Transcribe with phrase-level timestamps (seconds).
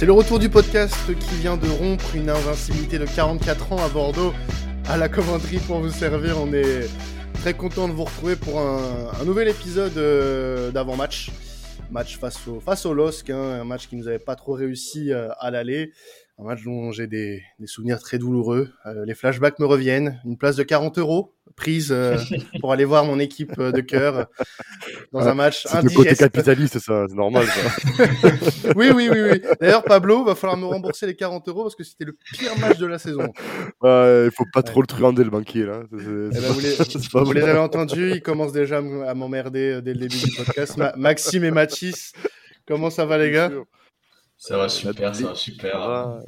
[0.00, 3.88] C'est le retour du podcast qui vient de rompre une invincibilité de 44 ans à
[3.90, 4.32] Bordeaux
[4.88, 6.40] à la commanderie pour vous servir.
[6.40, 6.88] On est
[7.34, 11.30] très content de vous retrouver pour un, nouvel épisode euh, d'avant-match.
[11.90, 15.12] Match face au, face au LOSC, hein, un match qui nous avait pas trop réussi
[15.12, 15.92] euh, à l'aller.
[16.40, 18.70] Un match dont j'ai des, souvenirs très douloureux.
[18.86, 20.18] Euh, les flashbacks me reviennent.
[20.24, 22.16] Une place de 40 euros prise euh,
[22.60, 24.26] pour aller voir mon équipe euh, de cœur
[25.12, 27.44] dans un match C'est le côté capitaliste, ça, c'est normal.
[28.76, 29.42] oui, oui, oui, oui.
[29.60, 32.78] D'ailleurs, Pablo, va falloir me rembourser les 40 euros parce que c'était le pire match
[32.78, 33.30] de la saison.
[33.84, 35.82] Il faut pas trop le truander, le banquier, là.
[35.92, 36.74] Eh ben, vous les,
[37.24, 40.80] vous les avez entendus, il commence déjà à m'emmerder dès le début du podcast.
[40.96, 42.12] Maxime et Mathis,
[42.66, 43.50] comment ça va, les gars?
[44.40, 46.18] Ça va super, ça va super.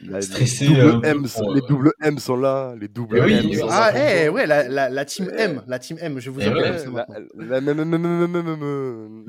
[0.00, 0.20] les,
[0.68, 3.52] double M, les double M sont là, les double oui, M.
[3.58, 4.22] Sont ah, là.
[4.22, 6.88] Eh, ouais, la, la, la, team M, la team M, je vous eh appelle
[7.34, 9.24] la, la, même,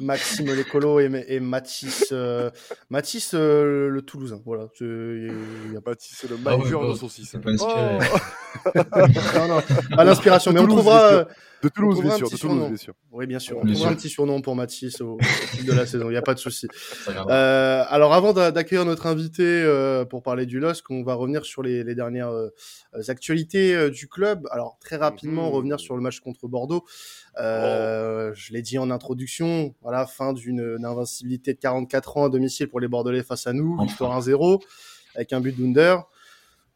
[0.00, 2.50] Maxime Lécolo et, et Mathis, euh,
[2.90, 4.66] Mathis euh, le Toulousain, voilà.
[4.80, 7.36] Il y a Mathis le manager ah ouais, de saucisse.
[7.40, 7.98] Pas inspiré.
[8.66, 8.70] Oh
[9.38, 9.62] non, non,
[9.94, 11.28] pas l'inspiration, mais on trouvera.
[11.62, 12.28] De Toulouse, bien sûr.
[12.28, 12.94] De Toulouse, bien sûr.
[13.12, 13.58] Oui, bien sûr.
[13.58, 16.06] On trouvera un petit surnom pour Mathis au, fil de la saison.
[16.06, 16.66] Il n'y a pas de souci.
[17.08, 21.62] Euh, alors, avant d'accueillir notre invité euh, pour parler du LOSC, on va revenir sur
[21.62, 22.50] les, les dernières euh,
[23.08, 24.48] actualités euh, du club.
[24.50, 25.54] Alors, très rapidement, mmh.
[25.54, 26.84] revenir sur le match contre Bordeaux.
[27.38, 28.34] Euh, oh.
[28.34, 29.74] Je l'ai dit en introduction.
[29.82, 33.80] Voilà, fin d'une invincibilité de 44 ans à domicile pour les Bordelais face à nous.
[33.82, 34.60] Victoire 1-0
[35.14, 35.96] avec un but d'Under.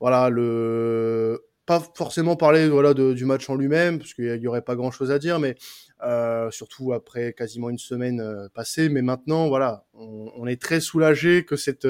[0.00, 4.76] Voilà, le pas forcément parler voilà du match en lui-même parce qu'il y aurait pas
[4.76, 5.56] grand chose à dire mais
[6.04, 8.88] euh, surtout après quasiment une semaine euh, passée.
[8.88, 11.86] Mais maintenant voilà on, on, est très soulagé que cette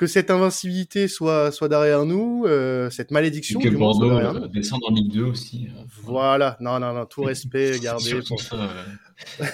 [0.00, 3.60] que cette invincibilité soit soit derrière nous, euh, cette malédiction.
[3.60, 5.68] Et que Bordeaux euh, descend en Ligue 2 aussi.
[5.68, 8.18] Euh, voilà, non, non, non, tout respect gardé.
[8.26, 8.40] pour...
[8.40, 9.46] ça, ouais.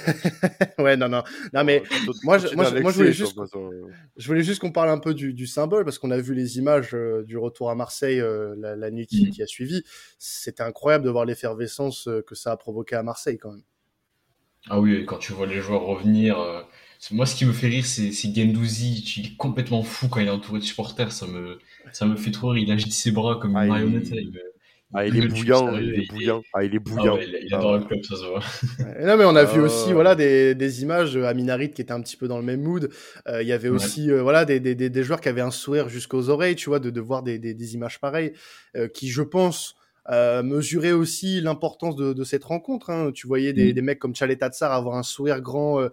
[0.84, 0.96] ouais.
[0.96, 1.82] non, non, non, mais
[2.22, 3.36] moi, je, moi, moi, je voulais juste,
[4.16, 6.58] je voulais juste qu'on parle un peu du, du symbole parce qu'on a vu les
[6.58, 9.30] images euh, du retour à Marseille euh, la, la, nuit qui, mm.
[9.30, 9.82] qui a suivi.
[10.20, 13.64] C'était incroyable de voir l'effervescence que ça a provoqué à Marseille quand même.
[14.68, 16.36] Ah oui, quand tu vois les joueurs revenir
[17.10, 19.04] moi, ce qui me fait rire, c'est Gendouzi.
[19.18, 21.12] Il est complètement fou quand il est entouré de supporters.
[21.12, 21.58] Ça me,
[21.92, 22.64] ça me fait trop rire.
[22.66, 24.08] Il agite ses bras comme une ah, marionnette.
[24.12, 24.32] Il...
[24.94, 26.42] Ah, il, est bouillant, il est bouillant.
[26.54, 27.16] Ah, il est bouillant.
[27.16, 28.40] Ah, ouais, il, adore le club, ça se voit.
[29.04, 32.00] non, mais on a vu aussi, voilà, des, des images à Minarit qui était un
[32.00, 32.88] petit peu dans le même mood.
[33.26, 35.88] Euh, il y avait aussi, euh, voilà, des, des, des, joueurs qui avaient un sourire
[35.88, 38.32] jusqu'aux oreilles, tu vois, de, de voir des, des, des images pareilles,
[38.76, 39.74] euh, qui, je pense,
[40.08, 42.90] euh, mesuraient aussi l'importance de, de, cette rencontre.
[42.90, 43.10] Hein.
[43.12, 43.72] Tu voyais des, mm.
[43.72, 45.88] des mecs comme Chalet Tatsar avoir un sourire grand euh,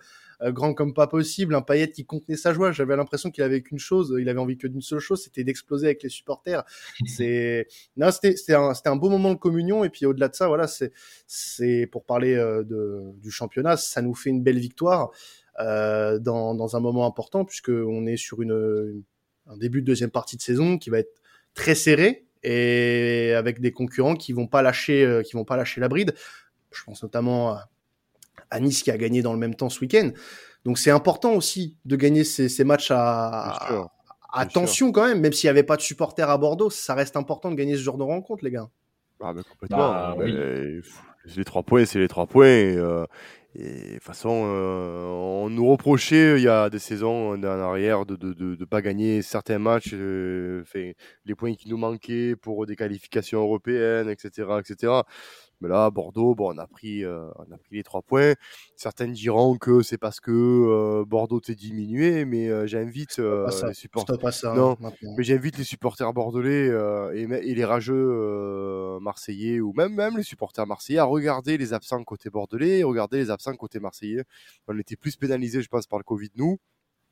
[0.51, 2.71] grand comme pas possible, un Payet qui contenait sa joie.
[2.71, 5.87] J'avais l'impression qu'il avait qu'une chose, il avait envie que d'une seule chose, c'était d'exploser
[5.87, 6.63] avec les supporters.
[7.05, 7.67] C'est
[7.97, 10.67] non, c'était c'était un, un beau moment de communion et puis au-delà de ça, voilà,
[10.67, 10.91] c'est
[11.27, 15.11] c'est pour parler euh, de, du championnat, ça nous fait une belle victoire
[15.59, 19.03] euh, dans dans un moment important puisque on est sur une
[19.47, 21.21] un début de deuxième partie de saison qui va être
[21.53, 25.81] très serré et avec des concurrents qui vont pas lâcher euh, qui vont pas lâcher
[25.81, 26.13] la bride.
[26.71, 27.69] Je pense notamment à
[28.49, 30.11] à Nice qui a gagné dans le même temps ce week-end.
[30.65, 33.89] Donc c'est important aussi de gagner ces, ces matchs à,
[34.33, 37.15] à tension quand même, même s'il n'y avait pas de supporters à Bordeaux, ça reste
[37.17, 38.69] important de gagner ce genre de rencontre, les gars.
[39.21, 39.77] Ah, mais complètement.
[39.77, 40.81] Bah, oui.
[41.37, 42.45] Les trois points, c'est les trois points.
[42.47, 43.05] Euh,
[43.55, 48.05] et de toute façon, euh, on nous reprochait il y a des saisons en arrière
[48.05, 50.63] de ne de, de, pas gagner certains matchs, euh,
[51.25, 54.59] les points qui nous manquaient pour des qualifications européennes, etc.
[54.59, 54.93] etc.
[55.61, 58.33] Mais là, Bordeaux, bon, on a pris, euh, on a pris les trois points.
[58.75, 64.55] Certains diront que c'est parce que euh, Bordeaux t'est diminué, mais euh, j'invite les supporters.
[64.55, 64.77] non,
[65.17, 66.67] mais j'invite les supporters bordelais
[67.15, 72.03] et, et, les rageux marseillais ou même même les supporters marseillais à regarder les absents
[72.03, 74.23] côté bordelais, et regarder les absents côté marseillais.
[74.67, 76.59] On était plus pénalisés, je pense, par le Covid nous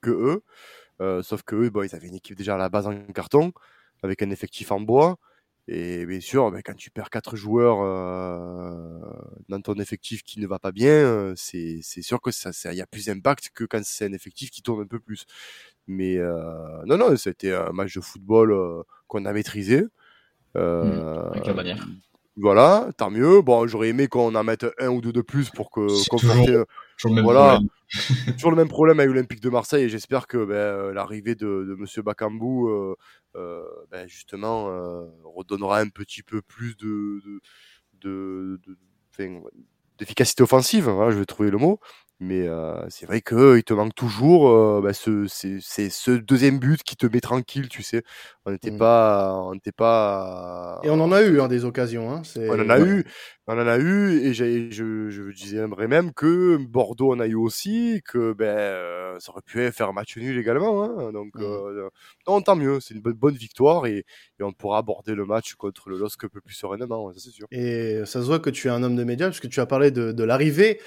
[0.02, 0.10] que
[1.00, 1.22] eux.
[1.24, 3.54] sauf que eux, bon, ils avaient une équipe déjà à la base en carton
[4.04, 5.18] avec un effectif en bois.
[5.68, 9.00] Et bien sûr, ben, quand tu perds quatre joueurs euh,
[9.48, 12.82] dans ton effectif qui ne va pas bien, euh, c'est sûr que ça, il y
[12.82, 15.26] a plus d'impact que quand c'est un effectif qui tourne un peu plus.
[15.88, 19.84] Mais euh, non, non, c'était un match de football euh, qu'on a maîtrisé.
[20.56, 21.88] Euh, avec la manière.
[22.38, 23.42] Voilà, tant mieux.
[23.42, 26.66] Bon, j'aurais aimé qu'on en mette un ou deux de plus pour que toujours,
[27.02, 27.60] toujours le voilà,
[28.38, 29.86] toujours le même problème avec l'Olympique de Marseille.
[29.86, 32.96] Et j'espère que ben, l'arrivée de, de Monsieur Bakambu
[33.36, 37.42] euh, ben justement euh, redonnera un petit peu plus de, de,
[38.02, 38.78] de, de
[39.98, 41.80] d'efficacité offensive, hein, je vais trouver le mot.
[42.22, 42.48] Mais
[42.90, 47.20] c'est vrai qu'il te manque toujours bah, ce, c'est, ce deuxième but qui te met
[47.20, 48.04] tranquille, tu sais.
[48.46, 48.78] On n'était mmh.
[48.78, 50.80] pas, on n'était pas.
[50.84, 52.12] Et on en a eu hein, des occasions.
[52.12, 53.06] Hein, on en a eu,
[53.48, 58.02] on en a eu, et je, je disais même que Bordeaux en a eu aussi,
[58.06, 60.84] que ben ça aurait pu faire un match nul également.
[60.84, 61.90] Hein, donc mmh.
[62.28, 64.06] non, tant mieux, c'est une bonne, bonne victoire et,
[64.40, 67.32] et, on pourra aborder le match contre le LOSC un peu plus sereinement, ça c'est
[67.32, 67.48] sûr.
[67.52, 69.90] Et ça se voit que tu es un homme de médias puisque tu as parlé
[69.90, 70.80] de, de l'arrivée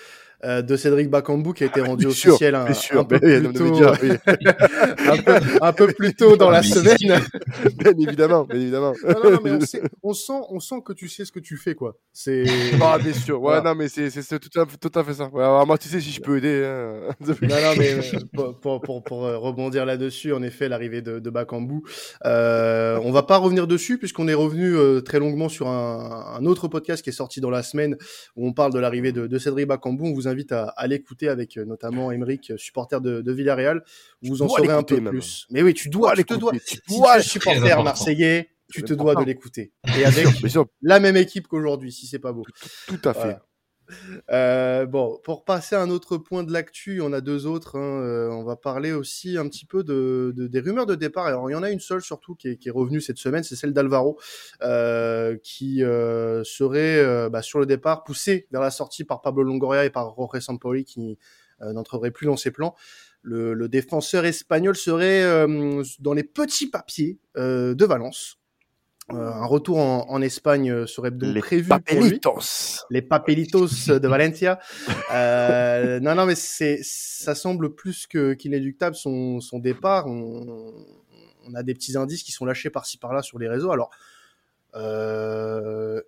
[0.45, 2.67] euh, de Cédric Bakambu qui a été ah, rendu officiel un,
[5.73, 7.21] peu plus tôt, dans la semaine.
[7.79, 8.93] bien évidemment, bien évidemment.
[10.03, 11.97] on, sent, on sent que tu sais ce que tu fais, quoi.
[12.13, 12.45] C'est.
[12.87, 13.41] Ah, bien sûr.
[13.41, 15.31] Ouais, non, mais c'est tout, à, tout à fait ça.
[15.33, 16.65] moi, tu sais, si je peux aider.
[16.65, 17.15] Hein.
[17.21, 21.31] non, non, mais euh, pour, pour, pour, euh, rebondir là-dessus, en effet, l'arrivée de, de
[21.31, 21.81] Bakambu,
[22.27, 26.69] euh, on va pas revenir dessus puisqu'on est revenu très longuement sur un, un, autre
[26.69, 27.97] podcast qui est sorti dans la semaine
[28.37, 30.05] où on parle de l'arrivée de, de Cédric Bakambu.
[30.05, 33.85] On vous invite à, l'écouter avec euh, notamment Emeric, euh, supporter de, Villarreal.
[34.23, 35.47] Vous en saurez un peu plus.
[35.51, 36.53] Mais oui, tu dois, tu te dois.
[36.53, 39.73] Tu dois, supporter marseillais, tu te dois de l'écouter.
[39.99, 40.27] Et avec
[40.83, 42.45] la même équipe qu'aujourd'hui, si c'est pas beau.
[42.87, 43.37] Tout, à fait.
[44.31, 47.77] Euh, bon, pour passer à un autre point de l'actu, on a deux autres.
[47.79, 51.27] Hein, on va parler aussi un petit peu de, des rumeurs de départ.
[51.27, 53.73] Alors, il y en a une seule surtout qui est, revenue cette semaine, c'est celle
[53.73, 54.19] d'Alvaro,
[55.43, 60.15] qui serait bah, sur le départ, poussé vers la sortie par Pablo Longoria et par
[60.17, 61.19] Jorge Sampoli, qui
[61.61, 62.75] n'entrerait plus dans ses plans.
[63.23, 65.47] Le défenseur espagnol serait
[66.01, 68.39] dans les petits papiers de Valence.
[69.13, 72.31] Euh, un retour en, en, Espagne euh, serait donc les prévu papelitos.
[72.31, 72.49] pour lui.
[72.89, 74.59] Les papelitos de Valencia.
[75.13, 80.07] Euh, non, non, mais c'est, ça semble plus que qu'inéluctable son, son départ.
[80.07, 80.73] On,
[81.47, 83.73] on, a des petits indices qui sont lâchés par-ci par-là sur les réseaux.
[83.73, 83.91] Alors,
[84.75, 86.01] euh,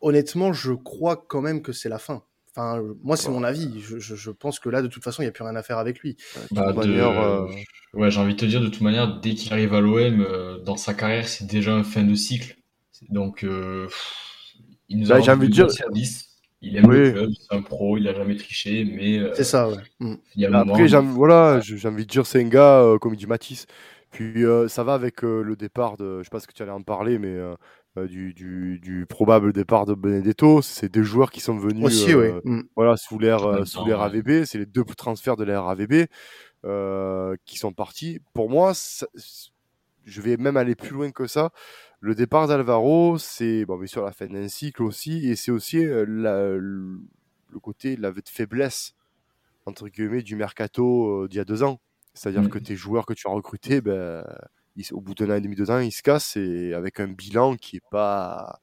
[0.00, 2.22] honnêtement, je crois quand même que c'est la fin.
[2.60, 3.80] Enfin, moi, c'est mon avis.
[3.80, 5.62] Je, je, je, pense que là, de toute façon, il n'y a plus rien à
[5.62, 6.16] faire avec lui.
[6.50, 7.46] Bah, euh,
[7.94, 10.58] Ouais, j'ai envie de te dire, de toute manière, dès qu'il arrive à l'OM, euh,
[10.58, 12.56] dans sa carrière, c'est déjà un fin de cycle.
[13.08, 13.88] Donc, euh,
[14.88, 15.70] il nous a bah, envie de dire...
[15.70, 16.26] service.
[16.62, 19.18] Il aime le club, c'est un pro, il a jamais triché, mais.
[19.18, 19.76] Euh, c'est ça, ouais.
[20.00, 20.14] Mm.
[20.36, 23.16] Il y a Après, j'ai voilà, j'ai envie de dire, c'est un gars, comme il
[23.16, 23.66] dit Matisse.
[24.10, 26.18] Puis ça va avec le départ de.
[26.18, 27.54] Je sais pas ce que tu allais en parler, mais euh,
[27.96, 30.62] du, du, du, probable départ de Benedetto.
[30.62, 32.62] C'est des joueurs qui sont venus Aussi, euh, mm.
[32.76, 34.44] voilà, sous l'ère euh, sous l'ère AVB.
[34.44, 36.06] C'est les deux transferts de l'ère AVB
[37.44, 38.20] qui sont partis.
[38.34, 38.72] Pour moi,
[40.04, 41.50] je vais même aller plus loin que ça.
[42.00, 45.84] Le départ d'Alvaro, c'est bon, bien sûr la fin d'un cycle aussi, et c'est aussi
[45.84, 48.94] la, le côté la faiblesse
[49.66, 51.80] entre guillemets du mercato d'il y a deux ans.
[52.14, 52.48] C'est-à-dire mm.
[52.48, 54.24] que tes joueurs que tu as recrutés, ben,
[54.92, 57.56] au bout d'un an et demi, deux ans, il se casse et avec un bilan
[57.56, 58.60] qui est pas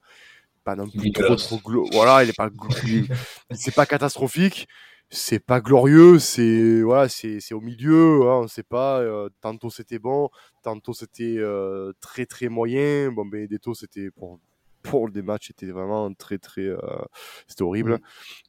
[0.64, 1.60] pas non plus trop, trop
[1.92, 2.50] voilà, il est pas
[3.52, 4.68] c'est pas catastrophique,
[5.10, 9.00] c'est pas glorieux, c'est voilà, c'est c'est au milieu, hein, on sait pas.
[9.00, 10.28] Euh, tantôt c'était bon,
[10.62, 13.10] tantôt c'était euh, très très moyen.
[13.12, 14.38] Bon, Benedetto c'était pour
[14.88, 16.78] pour des matchs était vraiment très très euh,
[17.46, 17.98] c'était horrible.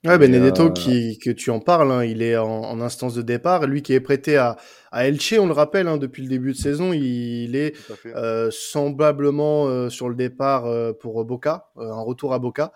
[0.06, 3.21] Ouais, Benedetto euh, qui que tu en parles, hein, il est en, en, instance de
[3.21, 4.57] départ, lui qui est prêté à
[4.91, 7.75] à Elche, on le rappelle hein, depuis le début de saison, il, est
[8.07, 10.65] euh, semblablement euh, sur le départ
[11.00, 12.74] pour Boca, un retour à Boca.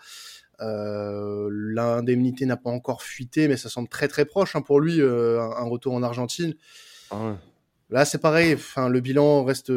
[0.60, 5.68] L'indemnité n'a pas encore fuité, mais ça semble très très proche hein, pour lui, un,
[5.70, 6.54] retour en Argentine.
[7.10, 7.34] Ah ouais.
[7.90, 8.54] Là, c'est pareil.
[8.54, 9.72] Enfin, le bilan reste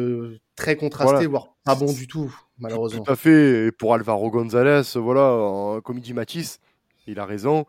[0.55, 3.03] très contrasté, voire pas bon du tout, malheureusement.
[3.03, 3.67] Tout à fait.
[3.67, 6.59] Et pour Alvaro González, voilà, comme il dit Matisse,
[7.07, 7.65] il a raison.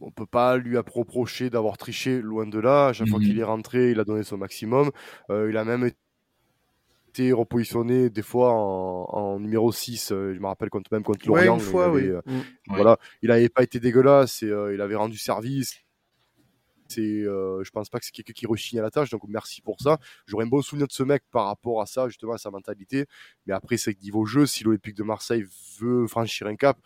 [0.00, 2.88] On peut pas lui approcher d'avoir triché, loin de là.
[2.88, 3.40] À chaque fois qu'il mhm.
[3.40, 4.90] est rentré, il a donné son maximum.
[5.30, 5.90] Euh, il a même
[7.08, 10.12] été repositionné des fois en, numéro 6.
[10.12, 11.54] Euh, je me rappelle quand, même contre Lorient.
[11.54, 12.04] une fois, oui.
[12.04, 12.40] Euh, mm.
[12.68, 15.80] Voilà, il n'avait pas été dégueulasse et il avait rendu service
[16.88, 19.60] c'est, euh, je pense pas que c'est quelqu'un qui rechigne à la tâche, donc merci
[19.62, 19.98] pour ça.
[20.26, 23.06] J'aurais un bon souvenir de ce mec par rapport à ça, justement, à sa mentalité.
[23.46, 25.44] Mais après, c'est que niveau jeu, si l'Olympique de Marseille
[25.80, 26.78] veut franchir un cap,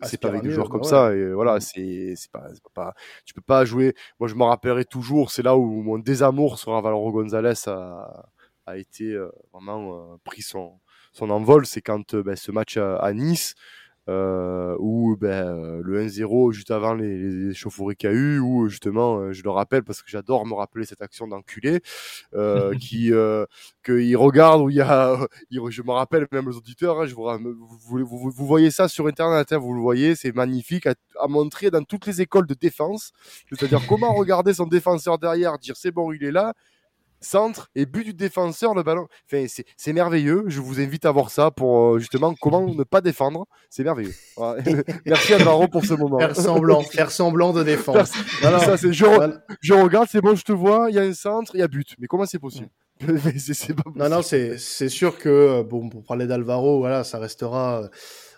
[0.00, 1.14] ah, c'est pas avec des joueurs comme ça.
[1.14, 1.60] Et voilà, mmh.
[1.60, 3.94] c'est, c'est pas, pas, tu peux pas jouer.
[4.18, 8.30] Moi, je me rappellerai toujours, c'est là où mon désamour sur Avaloro Gonzalez a,
[8.66, 10.80] a été euh, vraiment euh, pris son,
[11.12, 11.66] son envol.
[11.66, 13.54] C'est quand ben, ce match à Nice,
[14.10, 18.40] euh, ou ben, euh, le 1-0 juste avant les, les chauffourées qu'il y a eu,
[18.40, 21.80] ou justement, euh, je le rappelle parce que j'adore me rappeler cette action d'enculé,
[22.34, 23.46] euh, qui euh,
[23.84, 25.16] qu'il regarde où il y a,
[25.70, 27.24] je me rappelle même les auditeurs, hein, je vous,
[27.86, 31.28] vous, vous, vous, voyez ça sur internet, hein, vous le voyez, c'est magnifique à, à,
[31.28, 33.12] montrer dans toutes les écoles de défense,
[33.52, 36.54] c'est-à-dire comment regarder son défenseur derrière, dire c'est bon, il est là,
[37.20, 39.06] centre et but du défenseur, le ballon.
[39.30, 39.46] Enfin,
[39.76, 40.44] c'est merveilleux.
[40.46, 43.46] Je vous invite à voir ça pour euh, justement comment ne pas défendre.
[43.68, 44.14] C'est merveilleux.
[45.06, 46.18] Merci Alvaro pour ce moment.
[46.18, 48.06] Faire semblant, faire semblant de défendre.
[48.06, 49.04] Ça, c'est je,
[49.60, 51.68] je, regarde, c'est bon, je te vois, il y a un centre, il y a
[51.68, 51.94] but.
[51.98, 52.68] Mais comment c'est possible?
[53.96, 57.88] Non, non, c'est sûr que, euh, bon, pour parler d'Alvaro, voilà, ça restera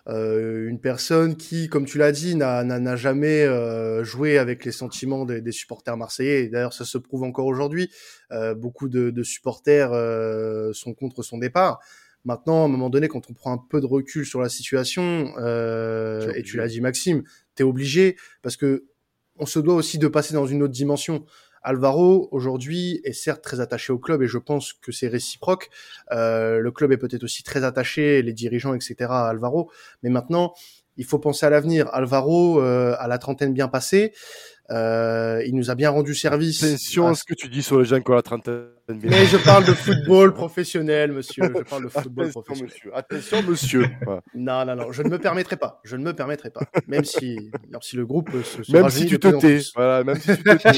[0.08, 5.24] euh, une personne qui, comme tu l'as dit, n'a jamais euh, joué avec les sentiments
[5.24, 6.48] des, des supporters marseillais.
[6.48, 7.90] D'ailleurs, ça se prouve encore aujourd'hui.
[8.32, 11.80] Euh, beaucoup de, de supporters euh, sont contre son départ.
[12.24, 15.32] Maintenant, à un moment donné, quand on prend un peu de recul sur la situation,
[15.38, 18.84] euh, et tu l'as dit, Maxime, t'es obligé parce que
[19.38, 21.24] on se doit aussi de passer dans une autre dimension.
[21.62, 25.70] Alvaro, aujourd'hui, est certes très attaché au club et je pense que c'est réciproque.
[26.10, 28.96] Euh, le club est peut-être aussi très attaché, les dirigeants, etc.
[29.10, 29.70] à Alvaro.
[30.02, 30.54] Mais maintenant,
[30.96, 31.88] il faut penser à l'avenir.
[31.92, 34.12] Alvaro, euh, à la trentaine bien passée,
[34.70, 36.62] euh, il nous a bien rendu service.
[36.62, 38.68] Attention à ce que tu dis sur les gens qui ont la trentaine.
[38.88, 41.44] Mais je parle de football professionnel, monsieur.
[41.44, 42.72] Je parle de football Attention, professionnel.
[42.72, 42.90] Monsieur.
[42.96, 43.86] Attention, monsieur.
[44.34, 44.92] non, non, non.
[44.92, 45.80] Je ne me permettrai pas.
[45.84, 46.62] Je ne me permettrai pas.
[46.86, 49.60] Même si, même si le groupe se, se Même si tu te tais.
[49.74, 50.72] Voilà, même si tu te tais.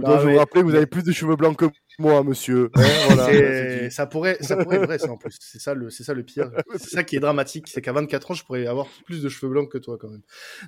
[0.00, 0.20] voilà.
[0.22, 1.66] je vous rappelle, vous avez plus de cheveux blancs que
[2.00, 2.70] moi, monsieur.
[2.74, 5.36] Hein, voilà, ça pourrait, ça pourrait être vrai, ça, en plus.
[5.40, 6.50] C'est ça le, c'est ça le pire.
[6.76, 7.68] C'est ça qui est dramatique.
[7.68, 10.22] C'est qu'à 24 ans, je pourrais avoir plus de cheveux blancs que toi, quand même.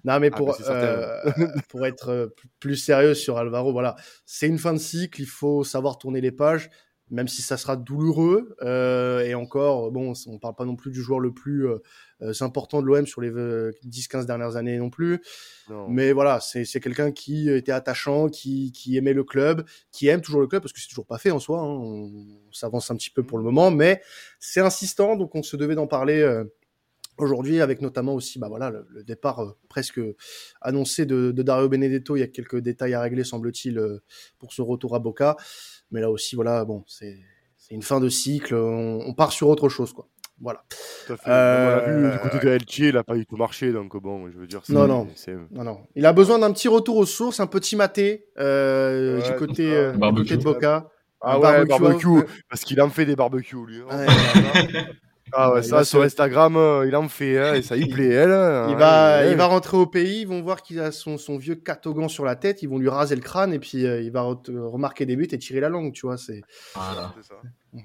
[0.05, 1.19] Non, mais ah, pour, euh,
[1.69, 2.27] pour être euh,
[2.61, 3.97] plus sérieux sur Alvaro, voilà.
[4.27, 5.21] C'est une fin de cycle.
[5.21, 6.71] Il faut savoir tourner les pages
[7.13, 8.57] même si ça sera douloureux.
[8.63, 11.77] Euh, et encore, bon, on parle pas non plus du joueur le plus euh,
[12.23, 15.21] euh important de l'OM sur les 10-15 dernières années non plus.
[15.89, 20.41] Mais voilà, c'est quelqu'un qui était attachant, qui, qui, aimait le club, qui aime toujours
[20.41, 21.61] le club, parce que c'est toujours pas fait en soi.
[21.61, 21.67] Hein.
[21.67, 22.11] On,
[22.53, 24.03] s'avance un petit peu pour le moment, mais
[24.39, 26.21] c'est insistant, donc on se devait d'en parler.
[26.21, 26.45] Euh,
[27.19, 30.01] aujourd'hui, avec notamment aussi bah voilà, le, départ euh, presque
[30.61, 33.81] annoncé de, de, Dario Benedetto, il y a quelques détails à régler, semble-t-il,
[34.39, 35.37] pour ce retour à Boca.
[35.93, 37.17] Mais là aussi, voilà, bon, c'est
[37.71, 38.55] une fin de cycle.
[38.55, 40.09] On, part sur autre chose, quoi.
[40.41, 40.65] Voilà.
[41.07, 41.31] Tout à fait.
[41.31, 41.81] Euh...
[41.87, 44.39] On vu du côté de Elche, il n'a pas du tout marché, donc bon, je
[44.39, 44.61] veux dire.
[44.69, 45.07] Non, non.
[45.53, 45.81] non, non.
[45.95, 49.93] Il a besoin d'un petit retour aux sources, un petit maté euh, du côté, euh,
[49.93, 50.89] côté de Boca.
[51.21, 53.81] Ah ouais, barbecue, parce qu'il en fait des barbecues, lui.
[53.89, 53.97] Hein.
[53.97, 54.07] Ouais,
[55.35, 58.31] Ah ouais, ça sur Instagram, euh, il en fait, hein, et ça y plaît, elle.
[58.31, 61.39] Hein, il va, il va rentrer au pays, ils vont voir qu'il a son, son
[61.39, 64.11] vieux catogan sur la tête, ils vont lui raser le crâne, et puis euh, il
[64.13, 66.19] va remarquer des buts et tirer la langue, tu vois.
[66.19, 66.43] C'est.
[66.75, 67.15] Voilà.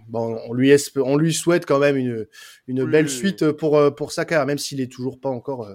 [0.10, 2.28] Bon, on lui, on lui souhaite quand même une,
[2.68, 5.70] une belle suite pour, euh, pour sa carrière, même s'il est toujours pas encore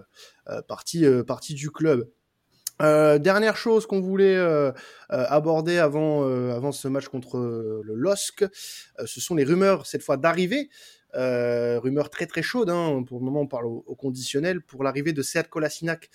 [0.69, 2.09] parti, parti du club.
[2.81, 4.73] Euh, dernière chose qu'on voulait euh,
[5.09, 8.45] aborder avant, avant ce match contre le LOSC,
[9.05, 10.69] ce sont les rumeurs cette fois d'arrivée
[11.14, 13.02] euh, rumeur très très chaude, hein.
[13.07, 16.11] pour le moment on parle au, conditionnel, pour l'arrivée de Sead Kolasinac,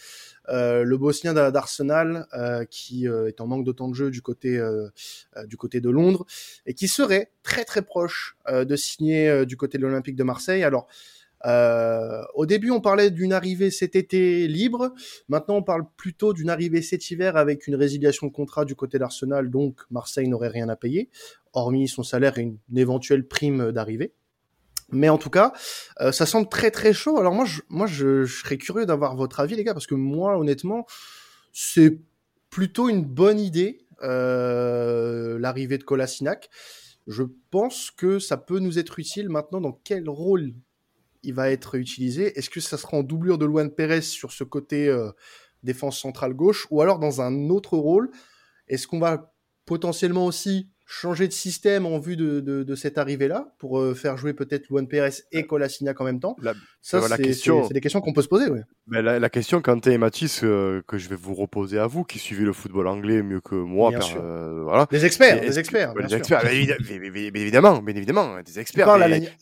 [0.50, 4.22] euh, le Bosnien d'Arsenal, euh, qui euh, est en manque de temps de jeu du
[4.22, 4.60] côté,
[5.46, 6.26] du côté de Londres,
[6.66, 10.64] et qui serait très très proche de signer du côté de l'Olympique de Marseille.
[10.64, 10.88] Alors,
[12.34, 14.94] au début, on parlait d'une arrivée cet été libre.
[15.30, 19.00] Maintenant, on parle plutôt d'une arrivée cet hiver avec une résiliation de contrat du côté
[19.00, 19.50] d'Arsenal.
[19.50, 21.10] Donc, Marseille n'aurait rien à payer,
[21.54, 24.14] hormis son salaire et une éventuelle prime d'arrivée.
[24.90, 25.54] Mais en tout cas,
[26.00, 27.20] euh, ça semble très très chaud.
[27.20, 30.38] Alors moi, je, moi, je, serais curieux d'avoir votre avis, les gars, parce que moi,
[30.38, 30.86] honnêtement,
[31.52, 32.00] c'est
[32.50, 36.50] plutôt une bonne idée euh, l'arrivée de Kolasinac.
[37.08, 39.62] Je pense que ça peut nous être utile maintenant.
[39.62, 40.54] Dans quel rôle
[41.24, 42.38] il va être utilisé?
[42.38, 45.12] Est-ce que ça sera en doublure de Luan Pérez sur ce côté euh,
[45.64, 48.10] défense centrale gauche, ou alors dans un autre rôle
[48.68, 49.34] Est-ce qu'on va
[49.66, 54.16] potentiellement aussi changer de système en vue de, de, de cette arrivée-là pour euh, faire
[54.16, 56.38] jouer peut-être Luan Pérez et Colasinac en même temps.
[56.42, 56.54] La,
[56.88, 57.18] Ça, c'est
[57.74, 58.50] des questions qu'on peut se poser.
[58.50, 58.62] Ouais.
[58.88, 62.06] Mais la, la, question, Quentin et Mathis, euh, que je vais vous reposer à vous,
[62.06, 64.88] qui suivez le football anglais mieux que moi, bien euh, voilà.
[64.90, 65.94] Des experts, des experts.
[65.94, 68.88] Bien des experts, évidemment, bien évidemment, des experts.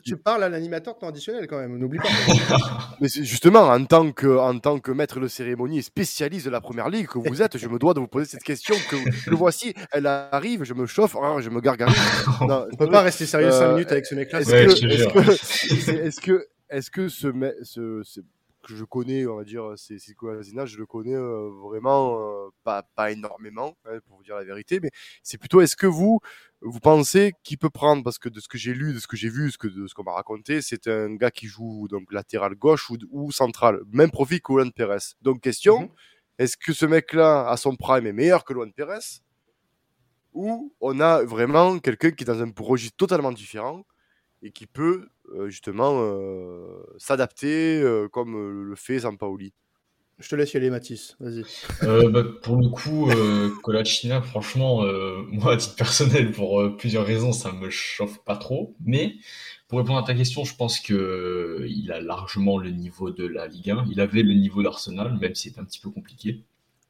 [0.03, 2.07] Tu parles à l'animateur traditionnel quand même, n'oublie pas.
[2.99, 6.61] mais justement, en tant que, en tant que maître de cérémonie et spécialiste de la
[6.61, 9.35] première ligue que vous êtes, je me dois de vous poser cette question que, que
[9.35, 11.15] voici, elle arrive, je me chauffe.
[11.15, 11.95] Hein, je me gargarise.
[12.41, 14.41] non, on peut pas rester sérieux 5 euh, minutes avec ce mec-là.
[14.41, 18.19] Est-ce que, est-ce que, ce, ce, ce,
[18.65, 22.84] que je connais, on va dire, c'est Zina, je le connais euh, vraiment euh, pas,
[22.84, 24.89] pas énormément, hein, pour vous dire la vérité, mais
[25.24, 26.19] c'est plutôt est-ce que vous,
[26.62, 29.15] vous pensez qu'il peut prendre, parce que de ce que j'ai lu, de ce que
[29.15, 32.12] j'ai vu, ce que, de ce qu'on m'a raconté, c'est un gars qui joue donc
[32.12, 35.13] latéral gauche ou, ou central, même profil que Luan Pérez.
[35.22, 35.89] Donc question, mhm.
[36.39, 39.22] est-ce que ce mec-là, à son prime, est meilleur que Luan Pérez?
[40.34, 43.86] Où on a vraiment quelqu'un qui est dans un projet totalement différent
[44.41, 45.07] et qui peut
[45.48, 49.53] justement euh, s'adapter euh, comme le fait Sampaoli
[50.20, 51.15] Je te laisse y aller, Mathis.
[51.20, 51.44] Vas-y.
[51.84, 53.50] Euh, bah, pour le coup, euh,
[54.24, 58.75] franchement, euh, moi, à titre personnel, pour euh, plusieurs raisons, ça me chauffe pas trop.
[58.84, 59.15] Mais
[59.67, 63.48] pour répondre à ta question, je pense que il a largement le niveau de la
[63.48, 63.86] Ligue 1.
[63.91, 66.44] Il avait le niveau d'Arsenal, même si c'est un petit peu compliqué.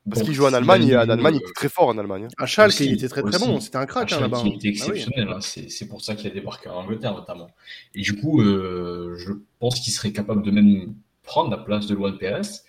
[0.09, 2.27] Parce qu'il joue en Allemagne, et en Allemagne, il était très fort en Allemagne.
[2.37, 3.59] À Schalke, il était très très bon.
[3.59, 4.43] C'était un crack hein, là-bas.
[4.45, 5.29] Il était bah exceptionnel.
[5.29, 5.39] Hein.
[5.41, 7.49] C'est pour ça qu'il a débarqué en Angleterre notamment.
[7.95, 10.93] Et du coup, je pense qu'il serait capable de même
[11.25, 12.61] prendre la place de Luan Perez.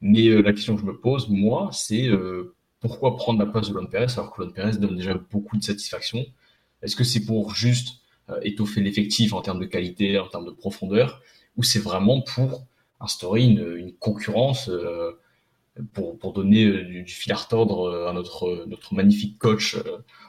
[0.00, 3.68] Mais euh, la question que je me pose, moi, c'est euh, pourquoi prendre la place
[3.68, 6.24] de Luan Perez alors que Luan Perez donne déjà beaucoup de satisfaction?
[6.82, 10.50] Est-ce que c'est pour juste euh, étoffer l'effectif en termes de qualité, en termes de
[10.50, 11.22] profondeur,
[11.56, 12.66] ou c'est vraiment pour
[13.00, 14.70] instaurer une, une concurrence
[15.94, 19.76] pour, pour, donner du, fil à retordre à notre, notre magnifique coach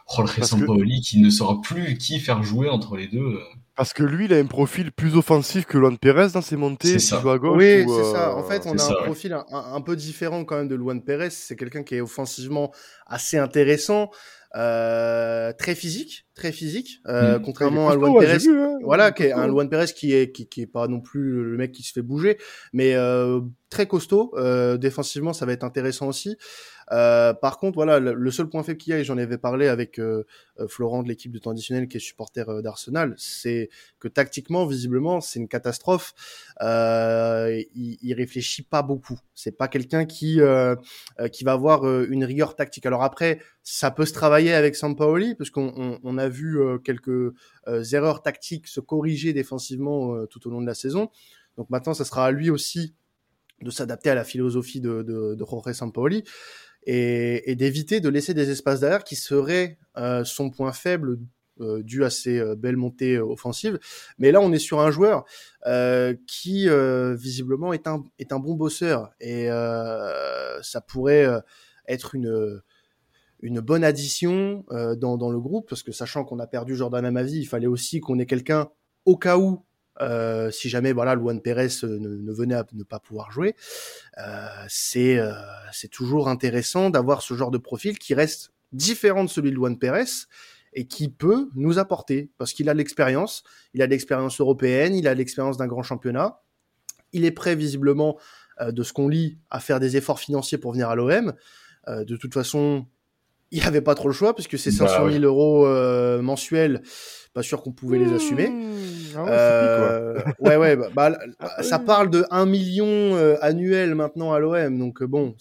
[0.09, 3.37] Jorge Sampaoli qui ne saura plus qui faire jouer entre les deux
[3.81, 6.99] parce que lui, il a un profil plus offensif que Luan Perez dans ses montées,
[6.99, 7.57] c'est à gauche.
[7.57, 8.35] Oui, c'est ça.
[8.35, 11.29] En fait, on a un profil un, peu différent quand même de Luan Perez.
[11.31, 12.71] C'est quelqu'un qui est offensivement
[13.07, 14.11] assez intéressant,
[14.55, 17.41] euh, très physique, très physique, euh, mm.
[17.43, 18.47] contrairement à Luan Perez.
[18.47, 18.79] Hein.
[18.83, 21.57] voilà, qui est un Luan Perez qui est qui, qui, est pas non plus le
[21.57, 22.37] mec qui se fait bouger,
[22.73, 23.39] mais euh,
[23.69, 24.31] très costaud.
[24.35, 26.37] Euh, défensivement, ça va être intéressant aussi.
[26.91, 29.67] Euh, par contre, voilà, le, seul point faible qu'il y a, et j'en avais parlé
[29.67, 30.25] avec euh,
[30.59, 33.69] euh, Florent de l'équipe de temps additionnel qui est supporter d'Arsenal, c'est
[33.99, 36.13] que tactiquement, visiblement, c'est une catastrophe.
[36.61, 39.19] il, il réfléchit pas beaucoup.
[39.33, 40.39] C'est pas quelqu'un qui
[41.31, 42.85] qui va avoir une rigueur tactique.
[42.85, 47.33] Alors après, ça peut se travailler avec Sampaoli, parce qu'on on, a vu quelques
[47.91, 51.09] erreurs tactiques se corriger défensivement tout au long de la saison.
[51.57, 52.93] Donc maintenant, ça sera à lui aussi
[53.61, 56.23] de s'adapter à la philosophie de, de, de Jorge Sampaoli
[56.83, 61.19] et, et d'éviter de laisser des espaces derrière qui seraient euh, son point faible
[61.61, 63.77] euh, dû à ses euh, belles montées euh, offensives.
[64.17, 65.25] Mais là, on est sur un joueur
[65.67, 66.67] euh, qui
[67.15, 71.27] visiblement est un, est un bon bosseur et ça pourrait
[71.87, 72.61] être une
[73.43, 77.39] une bonne addition dans, dans le groupe parce que sachant qu'on a perdu Jordan Amavi,
[77.39, 78.69] il fallait aussi qu'on ait quelqu'un
[79.05, 79.65] au cas où
[80.01, 83.55] euh, si jamais voilà Luan Pérez euh, ne, venait à ne pas pouvoir jouer,
[84.17, 85.31] euh, c'est euh,
[85.71, 89.77] c'est toujours intéressant d'avoir ce genre de profil qui reste différent de celui de Luan
[89.77, 90.05] Pérez
[90.73, 95.13] et qui peut nous apporter parce qu'il a l'expérience, il a l'expérience européenne, il a
[95.13, 96.39] l'expérience d'un grand championnat,
[97.11, 98.17] il est prêt visiblement
[98.61, 101.33] de ce qu'on lit à faire des efforts financiers pour venir à l'OM.
[101.87, 102.85] de toute façon,
[103.49, 105.67] il n'y avait pas trop le choix puisque c'est 500 000 bah euros
[106.21, 106.81] mensuels,
[107.33, 108.49] pas sûr qu'on pouvait les assumer.
[109.15, 113.95] Ah ouais, euh, ouais, ouais, bah, bah ah ça parle de 1 million euh, annuel
[113.95, 115.35] maintenant à l'OM, donc euh, bon,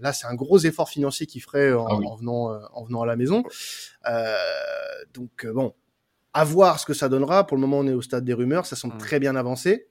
[0.00, 3.16] là c'est un gros effort financier qu'il ferait en, ah venant en venant à la
[3.16, 3.42] maison.
[5.14, 5.74] donc bon,
[6.32, 7.46] à voir ce que ça donnera.
[7.46, 8.98] Pour le moment, on est au stade des rumeurs, ça semble mmh.
[8.98, 9.88] très bien avancé.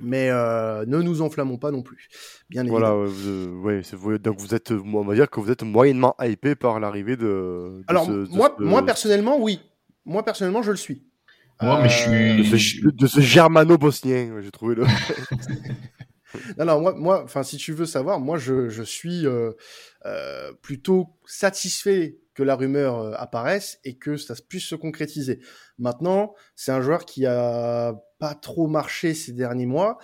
[0.00, 2.08] Mais ne nous enflammons pas non plus.
[2.50, 3.04] Bien évidemment.
[3.04, 7.16] Voilà, ouais, donc vous êtes, on va dire que vous êtes moyennement hypé par l'arrivée
[7.16, 9.60] de, Alors moi, moi personnellement, oui.
[10.04, 11.04] Moi personnellement, je le suis.
[11.62, 12.82] Moi, mais je suis.
[12.82, 14.84] De ce, germano-bosnien, j'ai trouvé le.
[16.58, 19.52] non, non, moi, moi, enfin, si tu veux savoir, moi, je, je suis euh,
[20.06, 25.40] euh, plutôt satisfait que la rumeur euh, apparaisse et que ça puisse se concrétiser.
[25.78, 29.98] Maintenant, c'est un joueur qui a pas trop marché ces derniers mois,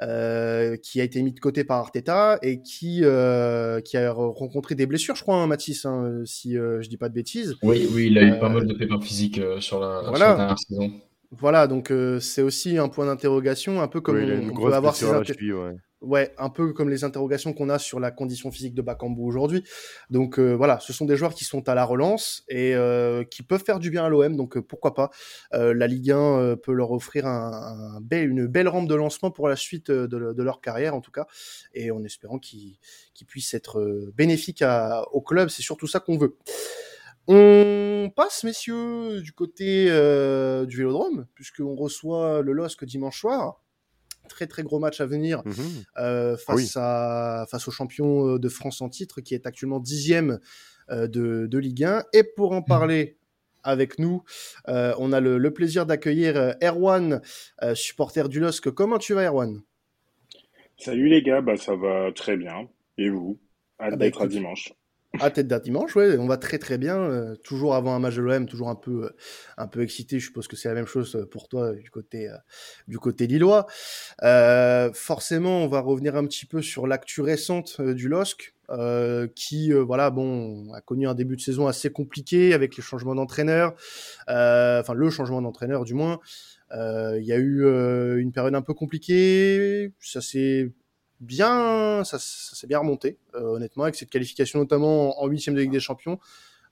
[0.00, 4.74] euh, qui a été mis de côté par Arteta et qui euh, qui a rencontré
[4.74, 7.56] des blessures, je crois, hein, Mathis, hein, si euh, je dis pas de bêtises.
[7.62, 10.16] Oui, oui, il a eu pas mal de pépins physiques sur la, voilà.
[10.16, 10.92] sur la dernière saison.
[11.30, 15.76] Voilà, donc c'est aussi un point d'interrogation, un peu comme on, peut avoir ces ouais
[16.00, 19.64] ouais, un peu comme les interrogations qu'on a sur la condition physique de Bakambu aujourd'hui.
[20.10, 23.42] Donc euh, voilà, ce sont des joueurs qui sont à la relance et euh, qui
[23.42, 24.36] peuvent faire du bien à l'OM.
[24.36, 25.10] Donc euh, pourquoi pas
[25.52, 30.42] La Ligue 1 peut leur offrir une belle rampe de lancement pour la suite de,
[30.42, 31.26] leur carrière en tout cas,
[31.74, 32.78] et en espérant qu'ils
[33.26, 34.64] puissent être bénéfiques
[35.12, 35.48] au club.
[35.48, 36.36] C'est surtout ça qu'on veut.
[37.26, 43.60] On passe, messieurs, du côté du Vélodrome, puisqu'on reçoit le LOSC dimanche soir
[44.28, 45.52] très très gros match à venir mmh
[45.98, 50.38] euh, face à face au champion euh, de France en titre qui est actuellement dixième
[50.90, 52.04] euh, de, de Ligue 1.
[52.12, 52.64] Et pour en mmh.
[52.64, 53.16] parler
[53.64, 54.22] avec nous,
[54.66, 57.20] on a le, plaisir d'accueillir Erwan,
[57.74, 58.70] supporter du LOSC.
[58.70, 59.60] Comment tu vas, Erwan?
[60.78, 62.68] Salut les gars, bah ça va très bien.
[62.96, 63.38] Et vous?
[63.80, 64.72] Hâte ah bah d'être à dimanche.
[65.20, 66.98] À tête d'un dimanche, ouais, on va très très bien.
[66.98, 69.16] Euh, toujours avant un match de l'OM, toujours un peu euh,
[69.56, 70.18] un peu excité.
[70.20, 72.28] Je suppose que c'est la même chose euh, pour toi du côté
[72.88, 73.66] du côté lillois.
[74.92, 78.54] forcément, on va revenir un petit peu sur l'actu récente du LOSC,
[79.34, 83.74] qui voilà bon a connu un début de saison assez compliqué avec les changements d'entraîneur,
[84.26, 86.20] enfin le changement d'entraîneur du moins.
[86.72, 89.92] Il y a eu une période un peu compliquée.
[90.00, 90.70] Ça s'est
[91.20, 95.80] bien, ça, s'est bien remonté, honnêtement, avec cette qualification notamment en huitième de Ligue des
[95.80, 96.18] Champions,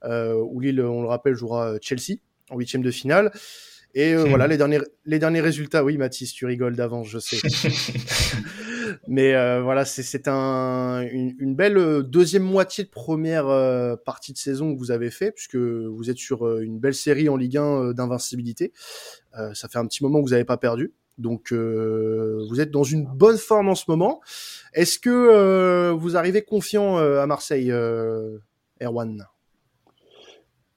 [0.03, 3.31] où Lille, on le rappelle, jouera Chelsea en huitième de finale.
[3.93, 5.83] Et euh, voilà, les derniers, les derniers résultats.
[5.83, 7.37] Oui, Mathis, tu rigoles d'avance, je sais.
[9.07, 13.47] Mais euh, voilà, c'est un, une, belle euh, deuxième moitié de première
[14.05, 17.37] partie de saison que vous avez fait, puisque vous êtes sur une belle série en
[17.37, 18.71] Ligue 1 d'invincibilité.
[19.53, 20.93] ça fait un petit moment que vous n'avez pas perdu.
[21.17, 24.21] Donc vous êtes dans une bonne forme en ce moment.
[24.73, 27.71] Est-ce que vous arrivez confiant à Marseille,
[28.81, 29.25] Erwan?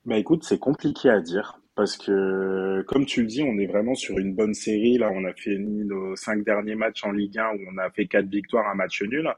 [0.07, 3.95] Bah écoute, c'est compliqué à dire parce que, comme tu le dis, on est vraiment
[3.95, 4.99] sur une bonne série.
[4.99, 8.07] Là, on a fini nos cinq derniers matchs en Ligue 1 où on a fait
[8.07, 9.29] quatre victoires, un match nul.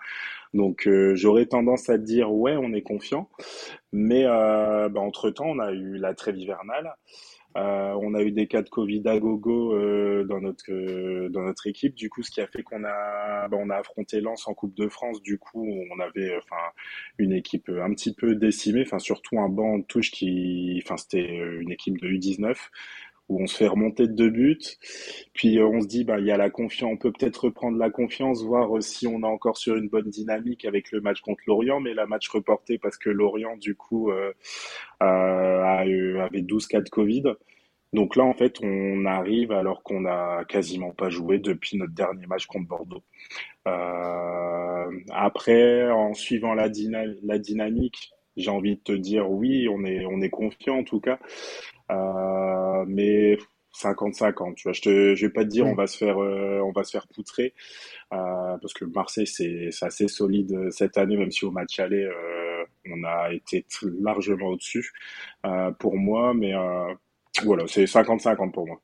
[0.55, 3.29] Donc, euh, j'aurais tendance à dire ouais, on est confiant.
[3.93, 6.95] Mais euh, bah, entre temps, on a eu la trêve hivernale.
[7.57, 11.43] Euh, on a eu des cas de Covid à gogo euh, dans notre euh, dans
[11.43, 11.95] notre équipe.
[11.95, 14.75] Du coup, ce qui a fait qu'on a bah, on a affronté Lens en Coupe
[14.75, 15.21] de France.
[15.23, 16.63] Du coup, on avait enfin
[17.19, 18.83] une équipe un petit peu décimée.
[18.87, 21.27] Enfin, surtout un banc de touche qui, enfin, c'était
[21.61, 22.57] une équipe de U19
[23.29, 24.59] où on se fait remonter de deux buts.
[25.33, 27.79] Puis euh, on se dit, bah, il y a la confiance, on peut peut-être reprendre
[27.79, 31.21] la confiance, voir euh, si on est encore sur une bonne dynamique avec le match
[31.21, 34.33] contre Lorient, mais la match reporté parce que Lorient, du coup, euh,
[35.01, 37.25] avait 12 cas de Covid.
[37.93, 42.27] Donc là, en fait, on arrive alors qu'on n'a quasiment pas joué depuis notre dernier
[42.27, 43.03] match contre Bordeaux.
[45.11, 50.31] après, en suivant la, dynamique, j'ai envie de te dire oui, on est, on est
[50.31, 51.19] confiant en tout cas.
[51.93, 53.37] Euh, mais
[53.75, 54.73] 50-50, tu vois.
[54.73, 56.91] Je te, je vais pas te dire on va se faire, euh, on va se
[56.91, 57.55] faire poutrer
[58.13, 62.09] euh, parce que Marseille c'est, assez solide cette année, même si au match aller
[62.87, 63.65] on a été
[64.01, 64.93] largement au-dessus
[65.79, 66.53] pour moi, mais
[67.45, 68.81] voilà, c'est 50-50 pour moi.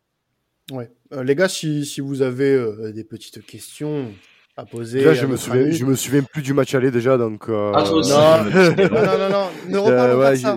[0.71, 0.91] Ouais,
[1.23, 4.13] les gars, si, si vous avez des petites questions,
[4.59, 5.05] à poser.
[5.05, 7.49] Là, je me souviens, je me souviens plus du match aller déjà, donc.
[7.49, 7.71] Euh...
[7.77, 8.11] Ah, toi aussi.
[8.11, 10.57] Non, non, non, non, ne reparlons euh, ouais, pas de ça.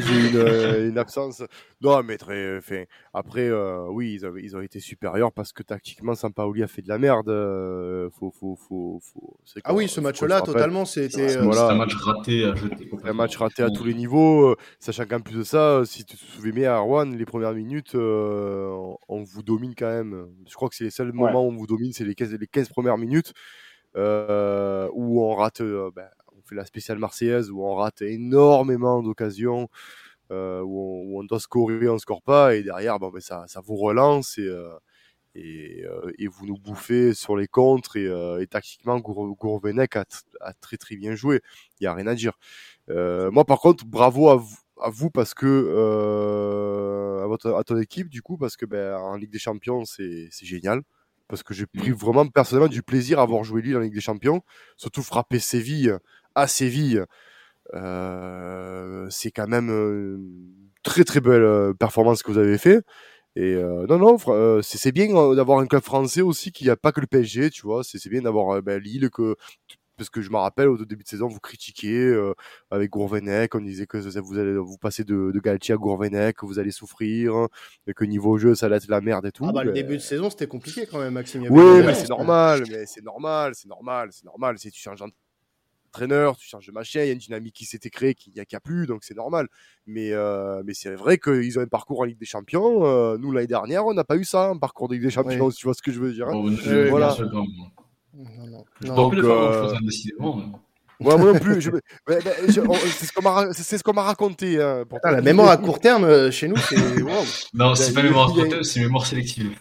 [0.00, 1.42] J'ai une, euh, une, absence.
[1.80, 2.58] Non, mais très.
[2.58, 6.66] Enfin, après, euh, oui, ils, avaient, ils ont été supérieurs parce que tactiquement, Sampaoli a
[6.66, 7.30] fait de la merde.
[7.30, 11.38] Euh, faut, faut, faut, faut ah oui, ce match-là, totalement, c'était.
[11.38, 11.70] Voilà.
[11.70, 12.90] un match raté à jeter.
[13.02, 14.56] Un match raté à tous les niveaux.
[14.78, 19.22] sachant qu'en plus de ça, si tu te souviens bien, Arwan, les premières minutes, on
[19.22, 20.26] vous domine quand même.
[20.46, 22.46] Je crois que c'est les seuls moments où on vous domine, c'est les 15, les
[22.46, 23.32] 15 premières minutes minutes
[23.96, 29.02] euh, où on rate, euh, ben, on fait la spéciale marseillaise où on rate énormément
[29.02, 29.68] d'occasions.
[30.32, 34.38] Euh, où, on, doit scorer, on score pas, et derrière, bon, ben ça, vous relance
[34.38, 35.84] et,
[36.18, 40.04] et, vous nous bouffez sur les contres et, tactiquement Gourvenec a,
[40.60, 41.42] très très bien joué.
[41.78, 42.32] Il y a rien à dire.
[42.88, 45.46] moi, par contre, bravo à vous, à parce que
[47.22, 50.82] à, votre, ton équipe du coup parce que ben, en Ligue des Champions c'est génial
[51.28, 51.94] parce que j'ai pris mmh.
[51.94, 54.42] vraiment personnellement du plaisir à avoir joué Lille en Ligue des Champions,
[54.76, 55.98] surtout frapper Séville
[56.34, 57.04] à Séville.
[57.74, 62.82] Euh, c'est quand même une très très belle euh, performance que vous avez fait.
[63.36, 66.92] Et euh, non, non, euh, c'est bien d'avoir un club français aussi qui a pas
[66.92, 67.82] que le PSG, tu vois.
[67.84, 69.36] C'est bien d'avoir ben, Lille que
[69.96, 72.34] parce que je me rappelle au début de saison vous critiquiez euh,
[72.70, 76.46] avec Gourvenec, on disait que vous allez vous passer de, de Galtier à Gourvenec, que
[76.46, 77.48] vous allez souffrir,
[77.86, 79.44] et que niveau jeu ça allait être la merde et tout.
[79.48, 81.46] Ah bah le début de saison c'était compliqué quand même Maxime.
[81.50, 84.58] Oui mais c'est normal, mais c'est normal, c'est normal, c'est normal.
[84.58, 87.90] Si tu changes d'entraîneur, tu changes de machin, il y a une dynamique qui s'était
[87.90, 89.48] créée qui n'y a, a, plus, donc c'est normal.
[89.86, 92.84] Mais euh, mais c'est vrai qu'ils ont un parcours en Ligue des Champions.
[92.84, 95.50] Euh, nous l'année dernière on n'a pas eu ça, un parcours de Ligue des Champions,
[95.50, 96.28] si tu vois ce que je veux dire.
[96.28, 96.32] Hein.
[96.34, 96.50] Oh,
[96.90, 97.16] voilà.
[98.16, 98.64] Non, non.
[98.80, 99.72] Je Donc, plus euh...
[99.82, 100.36] décidément.
[100.98, 101.60] Ouais, moi non plus.
[101.60, 101.70] Je...
[102.08, 104.62] c'est ce qu'on m'a raconté.
[104.62, 106.76] Hein, ah, la mémoire à court terme euh, chez nous, c'est.
[107.02, 107.12] Wow.
[107.52, 109.58] non, c'est pas mémoire à court terme, c'est mémoire sélective.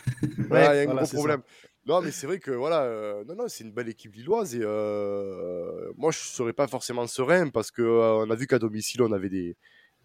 [0.50, 1.42] Ouais, il y a un voilà, gros problème.
[1.42, 1.66] Ça.
[1.88, 4.62] Non, mais c'est vrai que voilà, euh, non, non, c'est une belle équipe lilloise et
[4.64, 9.04] euh, moi je serais pas forcément serein parce que euh, on a vu qu'à domicile
[9.04, 9.56] on avait des,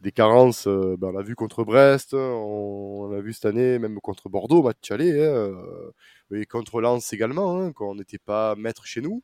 [0.00, 0.66] des carences.
[0.66, 4.28] Euh, ben, on l'a vu contre Brest, on, on l'a vu cette année même contre
[4.28, 5.24] Bordeaux, match aller.
[5.24, 5.52] Hein,
[6.32, 9.22] et contre Lens également, hein, quand on n'était pas maître chez nous.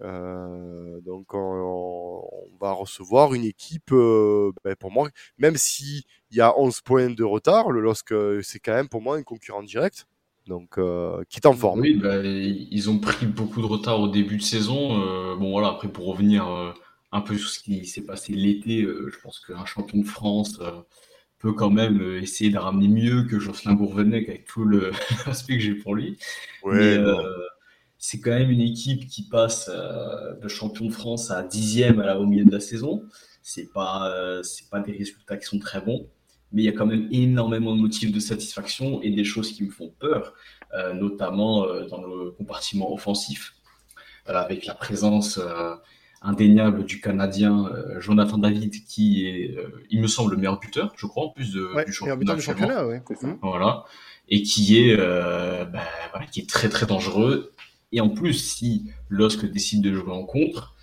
[0.00, 6.40] Euh, donc on, on, va recevoir une équipe, euh, ben pour moi, même s'il y
[6.40, 10.06] a 11 points de retard, le LOSC c'est quand même pour moi un concurrent direct.
[10.48, 11.80] Donc euh, qui est en forme.
[11.80, 15.02] Oui, ben, ils ont pris beaucoup de retard au début de saison.
[15.02, 16.72] Euh, bon voilà, après pour revenir euh,
[17.12, 20.60] un peu sur ce qui s'est passé l'été, je pense qu'un champion de France
[21.38, 24.90] peut quand même euh, essayer de ramener mieux que Jocelyn Gourvenec avec tout le
[25.24, 26.16] respect que j'ai pour lui.
[26.66, 27.14] Euh,
[27.98, 32.26] c'est quand même une équipe qui passe euh, de champion de France à dixième au
[32.26, 33.02] milieu de la saison.
[33.42, 36.08] C'est pas euh, c'est pas des résultats qui sont très bons,
[36.52, 39.64] mais il y a quand même énormément de motifs de satisfaction et des choses qui
[39.64, 40.34] me font peur,
[40.74, 43.54] euh, notamment dans le compartiment offensif.
[44.26, 45.40] avec la présence
[46.22, 49.56] indéniable du Canadien Jonathan David, qui est,
[49.90, 52.34] il me semble, le meilleur buteur, je crois, en plus de, du championnat.
[52.34, 52.84] Du championnat
[53.42, 53.84] Voilà.
[54.28, 55.80] Et qui est, bah,
[56.30, 57.52] qui est très très dangereux.
[57.92, 60.74] Et en plus, si LOSC décide de jouer en contre,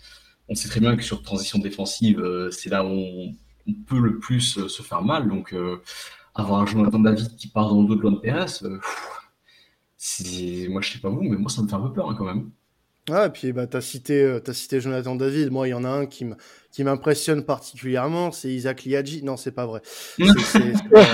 [0.47, 3.33] on sait très bien que sur transition défensive, c'est là où on,
[3.67, 5.27] on peut le plus euh, se faire mal.
[5.27, 5.81] Donc, euh,
[6.33, 8.79] avoir un Jonathan David qui part dans le dos de Luan Perez, euh,
[10.69, 12.25] moi je sais pas vous, mais moi ça me fait un peu peur hein, quand
[12.25, 12.51] même.
[13.11, 15.51] Ah, et puis bah, tu as, cité, as cité Jonathan David.
[15.51, 16.25] Moi, il y en a un qui
[16.79, 19.23] m'impressionne particulièrement, c'est Isaac Liadji.
[19.23, 19.81] Non, c'est pas vrai.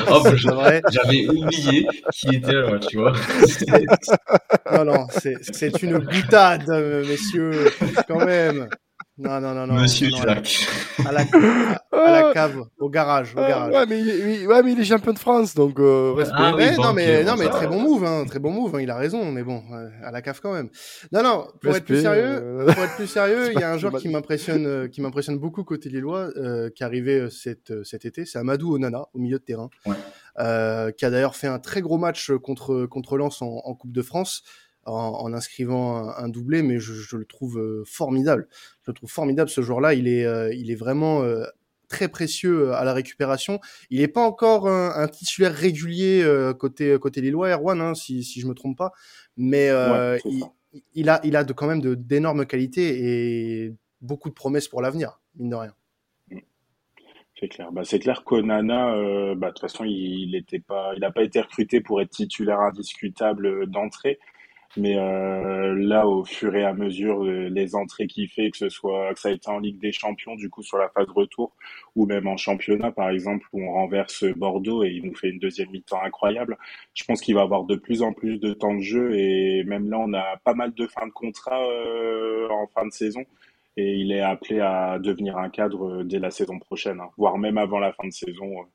[0.09, 3.13] Oh, j'avais oublié qui était là, tu vois.
[4.71, 6.69] non, non, c'est une boutade,
[7.07, 7.71] messieurs,
[8.07, 8.69] quand même.
[9.21, 9.73] Non, non, non, non.
[9.75, 10.67] Monsieur non, Jack.
[11.05, 13.73] À la, à la, cave, au garage, au garage.
[13.73, 16.93] Ouais, mais, il, ouais, mais il est champion de France, donc euh, ah, oui, non,
[16.93, 19.43] mais, non, mais très bon move, hein, très bon move, hein, il a raison, mais
[19.43, 19.61] bon,
[20.03, 20.69] à la cave quand même.
[21.11, 22.65] Non, non, pour être plus sérieux, euh...
[22.73, 25.63] pour être plus sérieux, il y a un joueur qui m'impressionne, euh, qui m'impressionne beaucoup
[25.63, 29.37] côté Lillois, euh, qui est arrivé euh, cet, cet été, c'est Amadou Onana, au milieu
[29.37, 30.93] de terrain, ouais.
[30.97, 34.01] qui a d'ailleurs fait un très gros match contre contre Lens en, en Coupe de
[34.01, 34.43] France
[34.85, 38.47] en, inscrivant un, doublé, mais je, le trouve euh, formidable.
[38.83, 39.93] Je le trouve formidable ce jour-là.
[39.93, 41.45] Il est, euh, il est vraiment euh,
[41.87, 43.59] très précieux à la récupération.
[43.89, 46.25] Il n'est pas encore un, titulaire régulier
[46.57, 48.91] côté côté Lillois, Erwan, hein, si, si je me trompe pas,
[49.35, 49.69] mais
[50.93, 55.19] il, a il a de, quand même d'énormes qualités et beaucoup de promesses pour l'avenir,
[55.35, 55.73] mine de rien.
[57.37, 57.71] C'est clair.
[57.71, 58.93] Bah, c'est clair qu'Onana,
[59.35, 63.67] bah, de toute façon, il n'a pas, il pas été recruté pour être titulaire indiscutable
[63.67, 64.17] d'entrée.
[64.77, 68.69] Mais euh, là, au fur et à mesure, euh, les entrées qu'il fait, que ce
[68.69, 71.55] soit que ça a été en Ligue des Champions, du coup sur la phase retour,
[71.95, 75.39] ou même en championnat, par exemple, où on renverse Bordeaux et il nous fait une
[75.39, 76.57] deuxième mi-temps incroyable.
[76.93, 79.89] Je pense qu'il va avoir de plus en plus de temps de jeu et même
[79.89, 83.25] là, on a pas mal de fins de contrat euh, en fin de saison
[83.77, 87.57] et il est appelé à devenir un cadre dès la saison prochaine, hein, voire même
[87.57, 88.65] avant la fin de saison.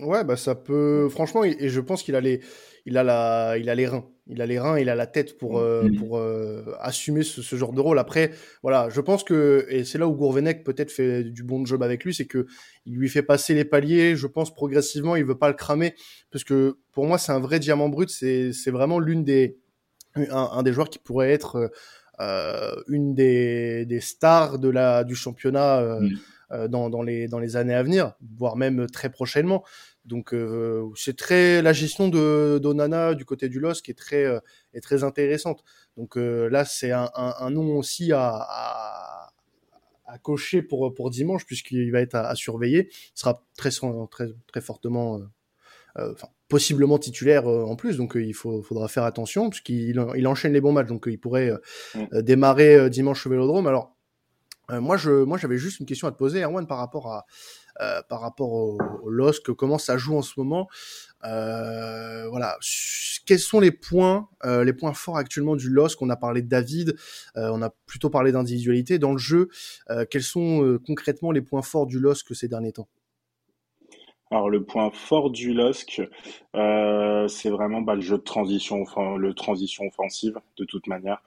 [0.00, 1.08] Ouais, bah ça peut.
[1.10, 2.40] Franchement, et je pense qu'il a les,
[2.86, 5.36] il a la, il a les reins, il a les reins, il a la tête
[5.36, 5.96] pour euh, mm.
[5.96, 7.98] pour euh, assumer ce, ce, genre de rôle.
[7.98, 8.30] Après,
[8.62, 12.04] voilà, je pense que et c'est là où Gourvenec peut-être fait du bon job avec
[12.04, 12.46] lui, c'est que
[12.86, 14.16] il lui fait passer les paliers.
[14.16, 15.94] Je pense progressivement, il veut pas le cramer
[16.30, 18.08] parce que pour moi, c'est un vrai diamant brut.
[18.08, 19.58] C'est c'est vraiment l'une des
[20.14, 21.70] un, un, des joueurs qui pourrait être
[22.20, 25.78] euh, une des, des stars de la du championnat.
[25.80, 26.18] Euh, mm.
[26.52, 29.64] Euh, dans, dans, les, dans les années à venir, voire même très prochainement.
[30.04, 34.24] Donc euh, c'est très la gestion de d'Onana du côté du LOS qui est très
[34.24, 34.38] euh,
[34.74, 35.64] est très intéressante.
[35.96, 39.32] Donc là c'est un, un, un, nom aussi à, à,
[40.04, 42.88] à, cocher pour pour dimanche puisqu'il va être à, surveiller.
[42.90, 43.70] Il sera très
[44.10, 45.20] très très fortement
[45.96, 50.60] enfin possiblement titulaire en plus, donc il faut, faudra faire attention puisqu'il il enchaîne les
[50.60, 51.52] bons matchs, donc il pourrait
[52.12, 53.66] démarrer dimanche au Vélodrome.
[53.66, 53.91] Alors
[54.80, 57.24] moi, je, moi, j'avais juste une question à te poser, Erwan, par rapport
[57.80, 58.00] euh,
[58.40, 60.68] au, LOSC, comment ça joue en ce moment.
[61.24, 62.28] Euh,
[63.26, 66.00] quels sont les points, euh, forts actuellement du LOSC?
[66.02, 66.96] On a parlé de David,
[67.36, 69.48] euh, on a plutôt parlé d'individualité dans le jeu.
[70.10, 72.88] quels sont concrètement les points forts du LOSC ces derniers temps?
[74.30, 76.02] Alors le point fort du LOSC,
[76.54, 78.82] c'est vraiment bah, le jeu de transition
[79.86, 81.22] offensive de toute manière.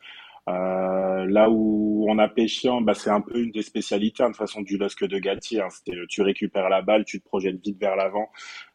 [0.47, 4.35] Euh, là où on a pêché, bah, c'est un peu une des spécialités hein, de
[4.35, 5.61] façon du LOSC de Galtier.
[5.61, 5.69] Hein.
[6.07, 8.29] Tu récupères la balle, tu te projettes vite vers l'avant.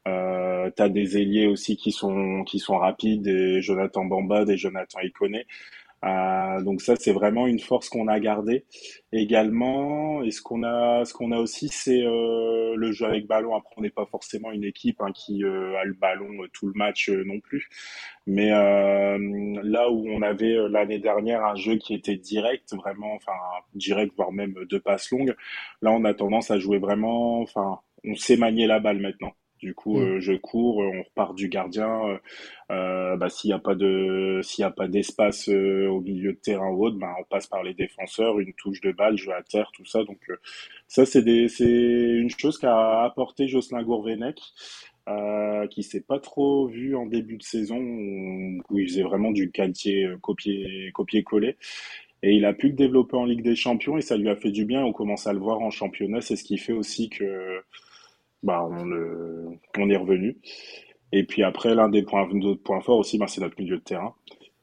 [0.09, 5.01] Euh, tu des ailiers aussi qui sont qui sont rapides, des Jonathan Bamba, des Jonathan
[5.01, 5.47] Iconé.
[6.05, 8.65] Euh, donc ça, c'est vraiment une force qu'on a gardée
[9.13, 10.23] également.
[10.23, 13.55] Et ce qu'on a, ce qu'on a aussi, c'est euh, le jeu avec ballon.
[13.55, 16.67] Après, on n'est pas forcément une équipe hein, qui euh, a le ballon euh, tout
[16.67, 17.69] le match euh, non plus.
[18.27, 23.33] Mais là où on avait l'année dernière un jeu qui était direct, vraiment, enfin
[23.75, 25.35] direct, voire même deux passes longues,
[25.83, 29.33] là, on a tendance à jouer vraiment, enfin, on sait manier la balle maintenant.
[29.61, 30.03] Du coup, mm.
[30.03, 32.07] euh, je cours, euh, on repart du gardien.
[32.07, 32.19] Euh,
[32.71, 36.39] euh bah, s'il n'y a pas de, s'il y a pas d'espace au milieu de
[36.39, 39.43] terrain ou autre, bah, on passe par les défenseurs, une touche de balle, jeu à
[39.43, 40.05] terre, tout ça.
[40.05, 40.21] Donc
[40.89, 44.41] ça, c'est des, c'est une chose qu'a apporté Jocelyn Gourvenec.
[45.09, 49.51] Euh, qui s'est pas trop vu en début de saison où il faisait vraiment du
[49.51, 51.57] quartier copier copier coller
[52.23, 54.51] et il a pu le développer en Ligue des Champions et ça lui a fait
[54.51, 57.63] du bien on commence à le voir en championnat c'est ce qui fait aussi que
[58.43, 60.37] bah, on, est revenu.
[61.13, 62.29] Et puis après, l'un des points,
[62.65, 64.15] points forts aussi, bah, c'est notre milieu de terrain.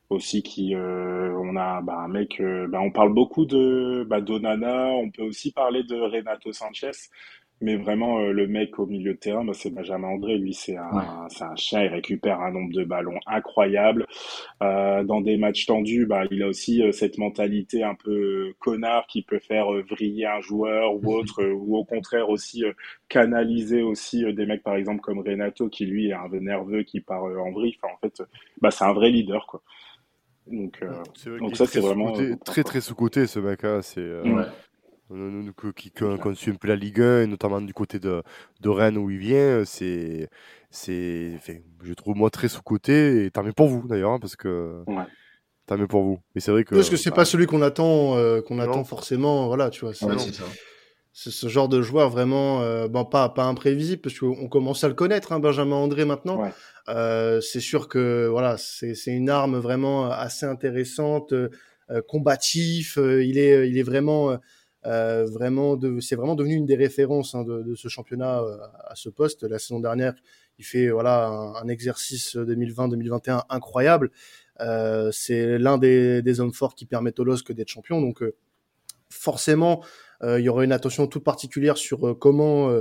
[0.09, 4.21] Aussi, qui, euh, on a bah, un mec, euh, bah, on parle beaucoup de bah,
[4.21, 6.91] d'Onana, on peut aussi parler de Renato Sanchez.
[7.59, 10.37] Mais vraiment, euh, le mec au milieu de terrain, bah, c'est Benjamin André.
[10.37, 11.83] Lui, c'est un, c'est un chien.
[11.83, 14.05] Il récupère un nombre de ballons incroyable.
[14.61, 19.07] Euh, dans des matchs tendus, bah, il a aussi euh, cette mentalité un peu connard
[19.07, 22.63] qui peut faire euh, vriller un joueur ou autre, ou au contraire aussi
[23.09, 27.01] canaliser aussi des mecs, par exemple, comme Renato, qui lui est un peu nerveux, qui
[27.01, 27.75] part en vrille.
[27.81, 28.21] Enfin, en fait,
[28.61, 29.63] bah, c'est un vrai leader, quoi.
[30.45, 30.79] Donc,
[31.39, 32.13] donc ça, c'est vraiment
[32.45, 33.63] très très sous-côté ce mec.
[33.63, 33.81] Hein.
[33.81, 34.45] C'est ouais
[35.75, 35.91] qui,
[36.35, 38.23] suit un peu la Ligue 1, et notamment du côté de,
[38.61, 40.29] de Rennes où il vient, c'est,
[40.69, 41.39] c'est,
[41.83, 45.03] je trouve moi très sous-côté, et tant mieux pour vous d'ailleurs, hein, parce que ouais.
[45.65, 46.19] tant mieux pour vous.
[46.35, 46.75] Mais c'est vrai que.
[46.75, 49.93] Parce que c'est bah, pas celui qu'on attend, euh, qu'on attend forcément, voilà, tu vois.
[51.19, 54.87] C'est ce genre de joueur vraiment, euh, bon, pas, pas imprévisible, parce qu'on commence à
[54.87, 56.43] le connaître, hein, Benjamin André maintenant.
[56.89, 61.49] Euh, c'est sûr que voilà, c'est une arme vraiment assez intéressante, euh,
[62.07, 62.97] combatif.
[62.97, 64.37] il est, il est vraiment
[64.87, 69.09] euh, vraiment, c'est vraiment devenu une des références hein, de, ce championnat euh, à ce
[69.09, 69.43] poste.
[69.43, 70.13] La saison dernière,
[70.59, 74.11] il fait voilà un, exercice 2020-2021 incroyable.
[74.61, 78.01] Euh, c'est l'un des, des, hommes forts qui permettent au LOSC d'être champion.
[78.01, 78.23] Donc
[79.09, 79.83] forcément,
[80.23, 82.71] il y aura une attention toute particulière sur comment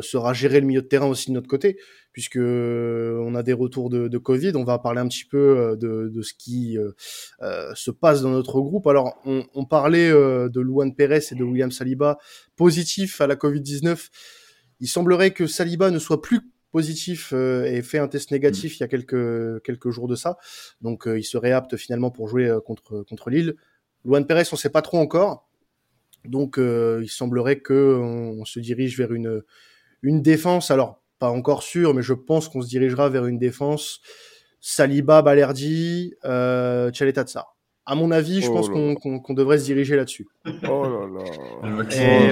[0.00, 1.78] sera géré le milieu de terrain aussi de notre côté
[2.18, 4.50] puisque euh, on a des retours de, de, Covid.
[4.56, 8.30] On va parler un petit peu euh, de, de ce qui euh, se passe dans
[8.30, 8.88] notre groupe.
[8.88, 12.18] Alors, on, on parlait de Luan Pérez et de William Saliba
[12.56, 14.08] positifs à la Covid-19.
[14.80, 16.40] Il semblerait que Saliba ne soit plus
[16.72, 20.38] positif et fait un test négatif il y a quelques quelques jours de ça.
[20.80, 23.54] Donc, il serait apte finalement pour jouer contre contre Lille.
[24.04, 25.48] Luan Pérez, on sait pas trop encore.
[26.24, 29.42] Donc, il semblerait que on, on se dirige vers une
[30.02, 30.70] une défense.
[30.70, 34.00] Alors, pas encore sûr, mais je pense qu'on se dirigera vers une défense
[34.60, 36.90] Saliba, Balerdi, euh,
[37.88, 40.28] à mon avis, je oh pense qu'on devrait se diriger là-dessus.
[40.68, 41.24] Oh là là.
[41.90, 42.30] Eh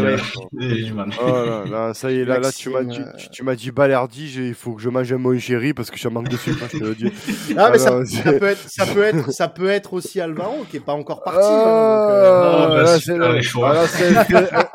[1.18, 3.70] oh là là, ça y est, là, là tu m'as dit, tu, tu m'as dit
[3.70, 6.62] Balerdi, il faut que je mange un mon chéri parce que je manque de sucre,
[6.62, 7.10] hein, je te le dis.
[7.56, 10.76] Ah, mais ça, ça, peut être, ça, peut être, ça peut être aussi Alvaro qui
[10.76, 11.40] est pas encore parti.
[11.42, 13.14] Ah, hein, là, c'est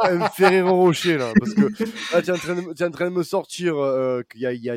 [0.09, 3.05] un, Ferrero Rocher, là, parce que là, tu es en train de, es en train
[3.05, 4.75] de me sortir euh, qu'il y a, il y a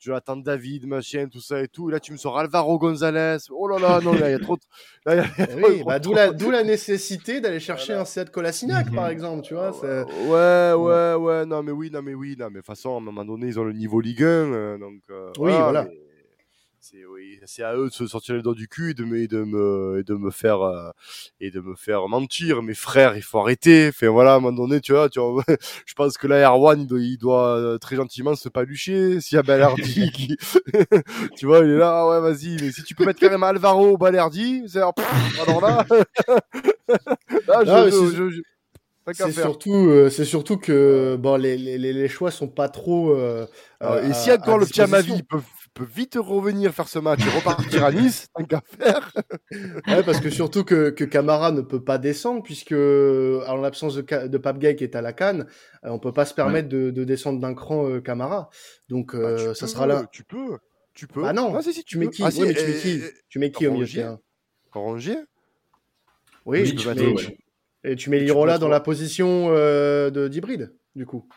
[0.00, 1.90] Jonathan David, machin, tout ça et tout.
[1.90, 3.36] Et là, tu me sors Alvaro Gonzalez.
[3.50, 4.56] Oh là là, non, il y a trop.
[5.04, 5.24] Là, y a,
[5.56, 9.54] oui, bah, d'où la, d'où la nécessité d'aller chercher un set Colasinac, par exemple, tu
[9.54, 9.78] vois.
[9.80, 12.96] Ouais, ouais, ouais, non, mais oui, non, mais oui, non, mais de toute façon, à
[12.96, 15.02] un moment donné, ils ont le niveau Ligue 1, euh, donc.
[15.10, 15.86] Euh, oui, voilà
[16.82, 19.26] c'est oui, c'est à eux de se sortir les doigts du cul et de me,
[19.28, 20.90] de me, de me faire euh,
[21.38, 22.62] et de me faire mentir.
[22.62, 23.88] Mes frères, il faut arrêter.
[23.88, 25.44] Enfin voilà, à un moment donné, tu vois, tu vois
[25.86, 29.20] je pense que là, Erwan, il doit, il doit euh, très gentiment se palucher.
[29.20, 30.36] S'il y a Balerdi qui,
[31.36, 32.56] tu vois, il est là, ah ouais, vas-y.
[32.62, 34.94] Mais si tu peux mettre carrément Alvaro Balerdi, c'est alors,
[35.42, 35.86] alors là,
[37.46, 38.40] là, je,
[39.12, 43.14] c'est surtout, euh, c'est surtout que bon, les, les, les choix sont pas trop.
[43.14, 43.46] Euh,
[44.02, 45.40] et si encore le petit Amavi peut
[45.74, 49.12] peut vite revenir faire ce match et repartir à Nice, tant qu'à faire.
[49.86, 54.26] ouais, parce que surtout que, que Camara ne peut pas descendre, puisque en l'absence de,
[54.26, 55.46] de Pape Gay qui est à la canne,
[55.84, 58.50] euh, on peut pas se permettre de, de, descendre d'un cran euh, Camara.
[58.88, 60.06] Donc bah, euh, ça sera là.
[60.12, 60.58] Tu peux,
[60.94, 61.24] tu peux.
[61.24, 63.66] Ah non, ah, si, si, tu, mets qui, ah, tu mets qui Tu mets qui
[63.66, 64.20] au milieu de terrain?
[64.72, 65.16] Rongier
[66.46, 67.14] Oui, oui tu, mets,
[67.84, 71.28] et tu mets Lirola dans la position de d'hybride, du coup.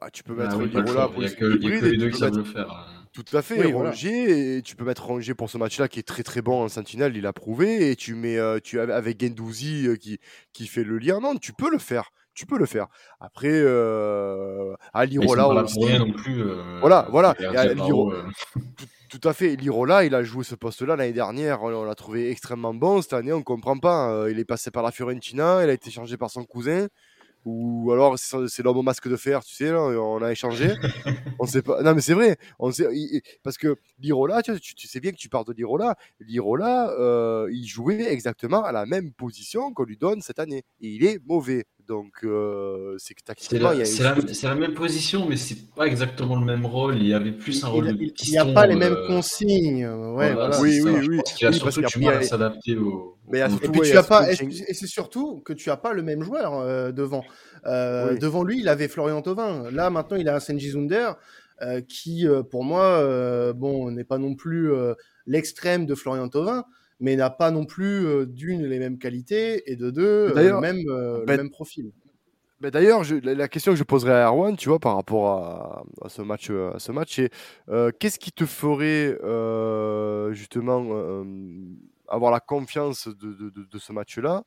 [0.00, 2.36] Bah, tu peux mettre ah, Lirola pour Il n'y a que les deux qui savent
[2.36, 2.95] le faire.
[3.16, 3.22] Hein.
[3.24, 6.22] Tout à fait, oui, et tu peux mettre Rongier pour ce match-là qui est très
[6.22, 9.96] très bon en sentinelle, il a prouvé, et tu mets euh, tu avec Gendouzi euh,
[9.96, 10.18] qui,
[10.52, 11.20] qui fait le lien.
[11.20, 12.88] Non, tu peux le faire, tu peux le faire.
[13.20, 15.98] Après, euh, Alirola aussi.
[15.98, 17.34] Non plus, euh, voilà, voilà.
[19.08, 22.74] tout, à fait, Lirola, il a joué ce poste-là l'année dernière, on, l'a trouvé extrêmement
[22.74, 23.02] bon.
[23.02, 24.26] Cette année, on comprend pas.
[24.30, 26.88] il est passé par la Fiorentina, il a été changé par son cousin
[27.46, 30.74] ou alors c'est l'homme au masque de fer, tu sais, là, on a échangé.
[31.38, 31.80] on sait pas.
[31.80, 32.36] Non, mais c'est vrai.
[32.58, 32.88] On sait,
[33.44, 35.96] parce que Lirola, tu, tu, sais bien que tu parles de Lirola.
[36.18, 40.64] Lirola, euh, il jouait exactement à la même position qu'on lui donne cette année.
[40.80, 41.66] Et il est mauvais.
[41.88, 46.44] Donc, euh, c'est que tactiquement, c'est la, la, même position, mais c'est pas exactement le
[46.44, 46.96] même rôle.
[46.96, 49.86] Il y avait plus un rôle il, Il n'y a pas les mêmes euh, consignes.
[49.86, 51.16] Ouais, voilà, oui, oui, oui.
[51.18, 53.16] Parce qu'il a surtout du mal à s'adapter au.
[53.28, 56.22] Mais et, puis tu as pas, et c'est surtout que tu as pas le même
[56.22, 57.24] joueur euh, devant.
[57.66, 59.70] Euh, devant lui, il avait Florian Thauvin.
[59.70, 61.12] Là, maintenant, il a un Senji Zunder
[61.62, 63.02] euh, qui, euh, pour moi,
[63.54, 64.70] bon, n'est pas non plus
[65.26, 66.64] l'extrême de Florian Thauvin,
[67.00, 71.24] mais n'a pas non plus d'une les mêmes qualités et de deux le même, le
[71.26, 71.92] ben même profil.
[72.60, 76.08] Ben D'ailleurs, la question que je poserais à Erwan, tu vois, par rapport à, à
[76.08, 77.30] ce match, à ce match, c'est
[77.98, 79.18] qu'est-ce qui te ferait
[80.32, 81.24] justement
[82.08, 84.44] avoir la confiance de, de, de, de ce match-là?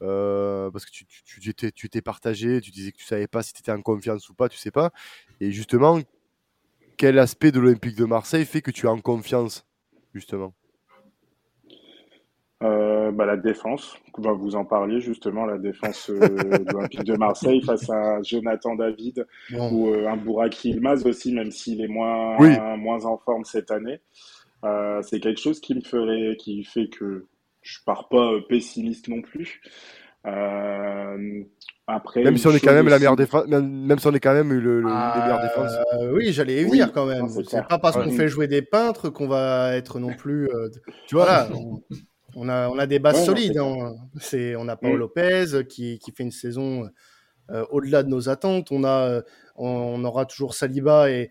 [0.00, 3.42] Parce que tu, tu, tu, étais, tu étais partagé, tu disais que tu savais pas
[3.42, 4.90] si tu étais en confiance ou pas, tu sais pas.
[5.40, 6.00] Et justement,
[6.96, 9.66] quel aspect de l'Olympique de Marseille fait que tu es en confiance,
[10.14, 10.54] justement?
[12.62, 17.62] Euh, bah, la défense, vous en parler justement, la défense euh, de l'Olympique de Marseille
[17.62, 22.36] face à Jonathan David ou euh, un Bouraki Ilmaz aussi, même s'il est moins,
[22.76, 24.00] moins en forme cette année.
[24.64, 27.26] Euh, c'est quelque chose qui me ferait, qui fait que
[27.62, 29.62] je pars pas pessimiste non plus.
[31.86, 34.34] après, même si on est quand même la meilleure défense, même, si on est quand
[34.34, 35.72] même le, le meilleures défenses.
[36.12, 37.26] oui, j'allais y venir quand même.
[37.28, 40.50] C'est pas parce qu'on fait jouer des peintres qu'on va être non plus.
[41.06, 41.80] tu vois, on
[42.48, 43.58] a, on a des bases solides.
[43.58, 43.96] Hein.
[44.20, 44.98] C'est, on a Paul mm.
[44.98, 46.88] Lopez qui, qui, fait une saison
[47.50, 48.70] euh, au-delà de nos attentes.
[48.70, 49.22] On, a,
[49.56, 51.30] on, aura toujours Saliba et,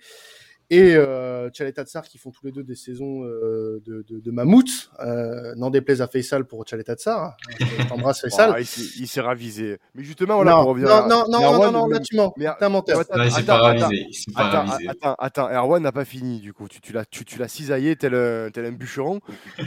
[0.69, 4.91] et euh, Tsar qui font tous les deux des saisons euh, de, de, de mammouth.
[4.99, 7.35] Euh, N'en déplaise à Faisal pour Tchaleta Tsar.
[7.59, 7.65] Hein.
[7.89, 8.53] T'embrasses Faisal.
[8.55, 9.79] Oh, il s'est ravisé.
[9.95, 12.33] Mais justement, voilà, non, pour revenir non, non, non, non, non, là tu mens.
[12.37, 12.99] T'es un menteur.
[12.99, 14.07] Attends, il s'est pas ravisé.
[14.35, 16.67] Attends, attends, attends, Erwan n'a pas fini du coup.
[16.67, 19.21] Tu, tu l'as tu, tu cisaillé tel, tel un bûcheron.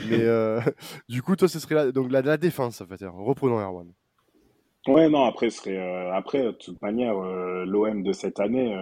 [0.08, 0.60] Mais euh,
[1.08, 3.04] du coup, toi, ce serait la, donc la, la défense en fait.
[3.04, 3.88] Reprenons Erwan.
[4.88, 8.76] Ouais, non, après, ce serait, euh, après, de toute manière, euh, l'OM de cette année,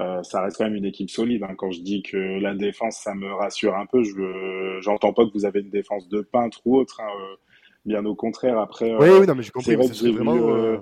[0.00, 1.42] euh, ça reste quand même une équipe solide.
[1.42, 1.54] Hein.
[1.56, 5.32] Quand je dis que la défense, ça me rassure un peu, je j'entends pas que
[5.34, 7.00] vous avez une défense de peintre ou autre.
[7.00, 7.36] Hein, euh,
[7.84, 8.58] bien au contraire.
[8.58, 9.76] Après, oui, oui, non, mais j'ai compris.
[9.92, 10.34] J'ai vraiment.
[10.34, 10.78] Vu, euh,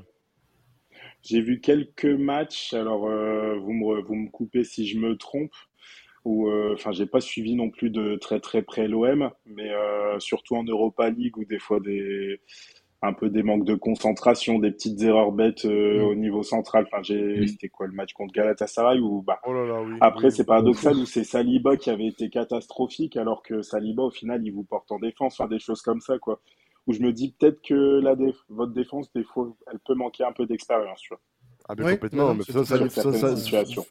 [1.22, 2.74] j'ai vu quelques matchs.
[2.74, 5.54] Alors, vous me vous me coupez si je me trompe.
[6.24, 9.70] Ou enfin, j'ai pas suivi non plus de très très près l'OM, mais
[10.18, 12.40] surtout en Europa League où des fois des
[13.00, 16.04] un peu des manques de concentration, des petites erreurs bêtes euh, mm.
[16.04, 16.86] au niveau central.
[16.90, 19.40] Enfin, j'ai, c'était quoi le match contre Galatasaray ou bah.
[19.46, 19.54] Oh
[20.00, 24.44] après, c'est paradoxal où c'est Saliba qui avait été catastrophique, alors que Saliba au final
[24.44, 26.40] il vous porte en défense, enfin des choses comme ça quoi.
[26.86, 28.16] Où je me dis peut-être que la
[28.48, 31.20] votre défense des fois elle peut manquer un peu d'expérience, tu vois.
[31.68, 32.34] Ah mais complètement.
[32.34, 33.84] Mais ça, ça, ça, situation.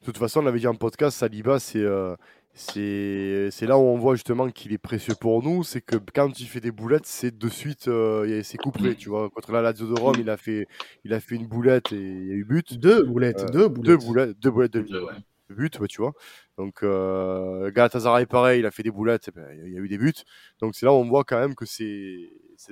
[0.00, 2.16] De toute façon, on l'avait dit en podcast, Saliba c'est euh,
[2.58, 6.46] c'est là où on voit justement qu'il est précieux pour nous, c'est que quand il
[6.46, 9.30] fait des boulettes, c'est de suite, euh, c'est couperé, tu vois.
[9.30, 10.66] Contre la Lazio de Rome, il a fait,
[11.04, 12.78] il a fait une boulette et il y a eu but.
[12.78, 16.12] Deux boulettes, euh, deux boulettes, deux boulettes, deux boulettes de, but, tu vois.
[16.56, 19.98] Donc euh, Galatasaray pareil, il a fait des boulettes, ben, il y a eu des
[19.98, 20.12] buts.
[20.60, 22.30] Donc c'est là où on voit quand même que c'est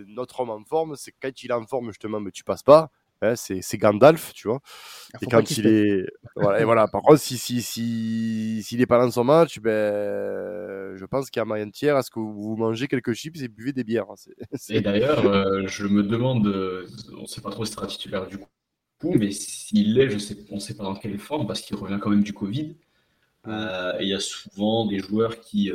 [0.08, 0.96] notre homme en forme.
[0.96, 2.90] C'est quand il est en forme justement, mais tu passes pas
[3.34, 4.60] c'est Gandalf, tu vois.
[5.20, 6.06] et quand il est.
[6.36, 6.86] Voilà, et voilà.
[6.88, 11.40] Par contre, s'il si, si, si, n'est pas dans son match, ben, je pense qu'il
[11.40, 14.06] y a moyen tiers à ce que vous mangez quelques chips et buvez des bières.
[14.10, 14.14] Hein,
[14.68, 16.86] et d'ailleurs, euh, je me demande, euh,
[17.16, 20.36] on ne sait pas trop si sera titulaire du coup, mais s'il l'est, je sais,
[20.50, 22.76] on ne sait pas dans quelle forme, parce qu'il revient quand même du Covid.
[23.48, 25.70] Euh, il y a souvent des joueurs qui.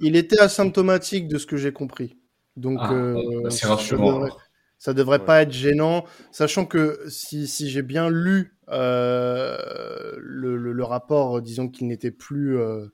[0.00, 2.16] Il était asymptomatique de ce que j'ai compris.
[2.56, 4.28] Donc, ah, bah, c'est rassurant.
[4.80, 10.84] Ça devrait pas être gênant, sachant que si, si j'ai bien lu euh, le, le,
[10.84, 12.86] rapport, disons qu'il n'était plus euh,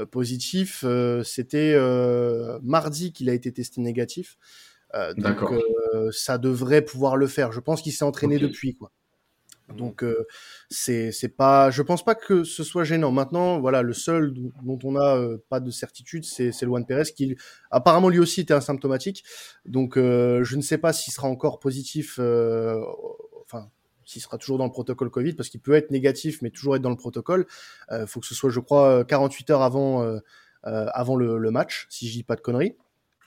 [0.00, 4.36] euh positif, euh, c'était euh, mardi qu'il a été testé négatif.
[5.16, 5.38] donc
[6.10, 7.52] ça devrait pouvoir le faire.
[7.52, 8.90] Je pense qu'il s'est entraîné depuis quoi.
[9.76, 10.26] Donc euh,
[10.70, 13.10] c'est c'est pas, je pense pas que ce soit gênant.
[13.10, 17.36] Maintenant, voilà, le seul dont on a euh, pas de certitude, c'est Luan Pérez qui
[17.70, 19.24] apparemment lui aussi était asymptomatique.
[19.66, 22.18] Donc euh, je ne sais pas s'il sera encore positif,
[23.42, 23.70] enfin
[24.04, 26.82] s'il sera toujours dans le protocole Covid, parce qu'il peut être négatif mais toujours être
[26.82, 27.46] dans le protocole.
[27.92, 30.18] Il faut que ce soit, je crois, 48 heures avant
[30.62, 32.76] avant le, le, match, si je dis pas de conneries.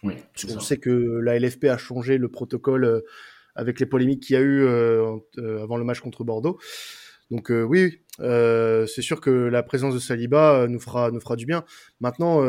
[0.04, 0.16] Oui,
[0.50, 3.04] on sait que la LFP a changé le protocole
[3.56, 6.60] avec les polémiques qu'il y a eu euh, euh, avant le match contre Bordeaux.
[7.30, 11.46] Donc euh, oui, c'est sûr que la présence de Saliba nous fera nous fera du
[11.46, 11.64] bien.
[12.02, 12.44] Maintenant,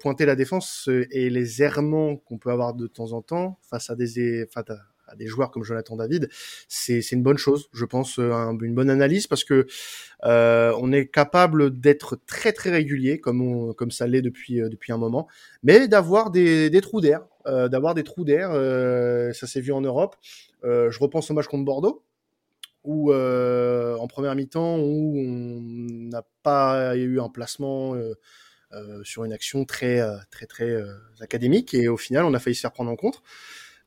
[0.00, 3.94] pointer la défense et les errements qu'on peut avoir de temps en temps face à
[3.94, 4.62] des à
[5.16, 6.28] des joueurs comme Jonathan David,
[6.68, 9.66] c'est une bonne chose, je pense, une bonne analyse parce que
[10.24, 15.28] euh, on est capable d'être très très régulier comme ça l'est depuis depuis un moment,
[15.62, 17.22] mais d'avoir des, trous d'air.
[17.46, 18.50] Euh, d'avoir des trous d'air.
[18.52, 20.16] Euh, ça s'est vu en Europe.
[20.64, 22.04] Euh, je repense au match contre Bordeaux,
[22.84, 27.94] où en première mi-temps, on n'a pas eu un placement
[29.02, 30.00] sur une action très
[30.30, 30.82] très très
[31.20, 33.22] académique, et au final, on a failli se faire prendre en compte.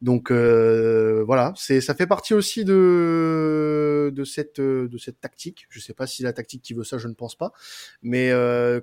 [0.05, 5.65] Donc voilà, c'est ça fait partie aussi de de cette de cette tactique.
[5.69, 7.51] Je sais pas si la tactique qui veut ça, je ne pense pas.
[8.03, 8.31] Mais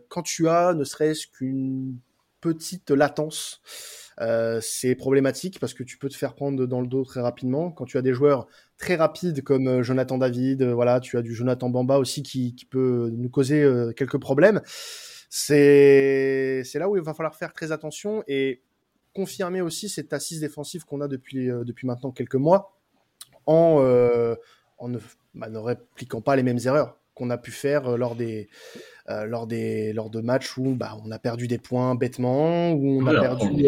[0.09, 1.97] quand tu as ne serait-ce qu'une
[2.41, 3.63] petite latence
[4.21, 7.71] euh, c'est problématique parce que tu peux te faire prendre dans le dos très rapidement.
[7.71, 8.47] Quand tu as des joueurs
[8.77, 12.55] très rapides comme euh, Jonathan David, euh, voilà, tu as du Jonathan Bamba aussi qui,
[12.55, 13.65] qui peut nous causer
[13.97, 14.61] quelques problèmes.
[15.31, 18.63] C'est c'est là où il va falloir faire très attention et
[19.15, 22.77] confirmer aussi cette assise défensive qu'on a depuis, depuis maintenant quelques mois
[23.47, 23.83] en,
[24.79, 24.99] en ne,
[25.35, 28.49] bah, ne répliquant pas les mêmes erreurs qu'on a pu faire lors des
[29.09, 33.07] lors des lors de matchs où bah, on a perdu des points bêtement où on
[33.07, 33.67] a perdu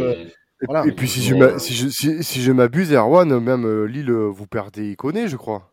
[0.86, 4.46] et, puis si je, si je, si, je m'abuse, Erwan, même euh, Lille, euh, vous
[4.46, 5.70] perdez Iconé, je crois.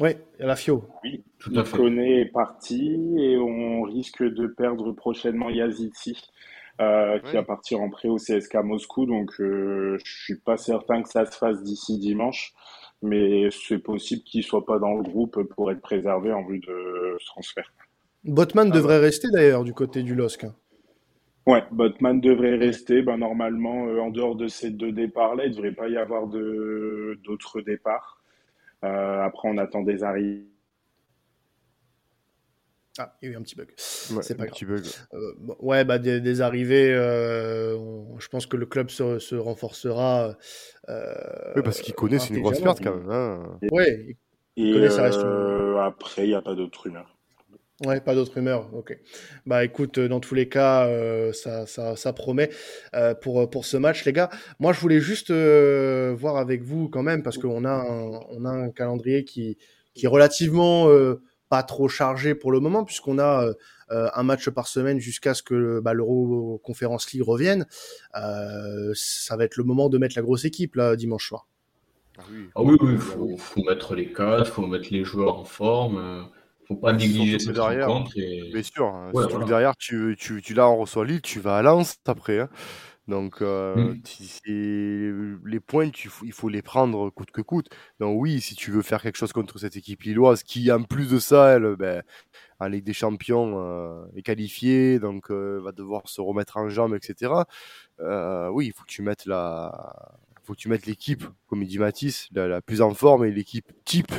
[0.00, 0.84] Oui, la Fio.
[1.02, 1.76] Oui, tout à fait.
[1.76, 6.20] Iconé est parti et on risque de perdre prochainement Yaziti,
[6.80, 9.06] euh, qui va partir en prêt au CSK Moscou.
[9.06, 12.52] Donc je suis pas certain que ça se fasse d'ici dimanche,
[13.02, 17.16] mais c'est possible qu'il soit pas dans le groupe pour être préservé en vue de
[17.18, 17.72] ce transfert.
[18.24, 20.44] Botman devrait rester d'ailleurs du côté du LOSC.
[20.44, 20.54] Hein.
[21.48, 23.00] Ouais, Botman devrait rester.
[23.00, 26.26] Ben, normalement, euh, en dehors de ces deux départs-là, il ne devrait pas y avoir
[26.26, 28.20] d'autres départs.
[28.84, 30.44] Euh, après, on attend des arrivées.
[32.98, 33.68] Ah, il y a eu un petit bug.
[33.76, 34.84] c'est pas un Petit bug.
[35.14, 40.36] Euh, ouais, bah, des, arrivées, je pense que le club se, se renforcera.
[40.88, 43.10] oui, parce qu'il connaît, c'est une grosse perte quand même.
[43.10, 43.58] Hein.
[43.70, 44.16] Ouais,
[44.56, 45.20] il connaît, ça reste
[45.80, 47.18] Après, il n'y a pas d'autres rumeurs.
[47.86, 48.68] Ouais, pas d'autres rumeurs.
[48.74, 48.98] Ok.
[49.46, 52.50] Bah écoute, dans tous les cas, euh, ça, ça, ça, promet
[52.94, 54.30] euh, pour, pour ce match, les gars.
[54.58, 58.44] Moi, je voulais juste euh, voir avec vous quand même, parce qu'on a, un, on
[58.44, 59.58] a un calendrier qui,
[59.94, 60.88] qui est relativement
[61.48, 63.46] pas trop chargé pour le moment, puisqu'on a
[63.90, 67.66] un match par semaine jusqu'à ce que bah, l'Euro Conference League revienne.
[68.12, 71.46] ça va être le moment de mettre la grosse équipe là dimanche soir.
[72.18, 75.38] Ah oui, ah oui, il faut, faut, mettre les cadres, il faut mettre les joueurs
[75.38, 76.28] en forme
[76.68, 78.12] faut pas négliger cette derrière, rencontre.
[78.16, 78.50] Et...
[78.52, 79.10] Bien sûr, hein.
[79.46, 82.40] derrière, tu, tu, tu là, on reçoit Lille, tu vas à Lens après.
[82.40, 82.50] Hein.
[83.08, 85.40] Donc, euh, mmh.
[85.44, 87.68] les points, tu, il faut les prendre coûte que coûte.
[88.00, 91.08] Donc, oui, si tu veux faire quelque chose contre cette équipe lilloise, qui en plus
[91.08, 92.02] de ça, elle, ben,
[92.60, 96.94] en Ligue des Champions, euh, est qualifiée, donc euh, va devoir se remettre en jambes,
[96.94, 97.32] etc.
[98.00, 101.68] Euh, oui, il faut que tu mettes la, faut que tu mettes l'équipe, comme il
[101.68, 104.12] dit Matisse, la, la plus en forme et l'équipe type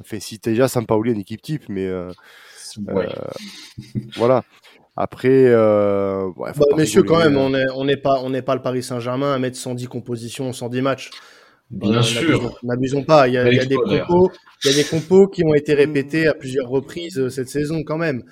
[0.00, 2.10] Enfin, si déjà Sampaoli une équipe type, mais euh,
[2.88, 3.06] euh,
[4.16, 4.44] voilà.
[4.96, 8.82] Après, euh, bah, messieurs, quand même, on n'est on pas, on n'est pas le Paris
[8.82, 11.10] Saint-Germain à mettre 110 compositions, 110 matchs.
[11.70, 12.56] Bien sûr.
[12.62, 13.26] N'abusons pas.
[13.26, 14.30] Il y, a, il, y a des compos,
[14.64, 17.98] il y a des compos qui ont été répétés à plusieurs reprises cette saison, quand
[17.98, 18.22] même.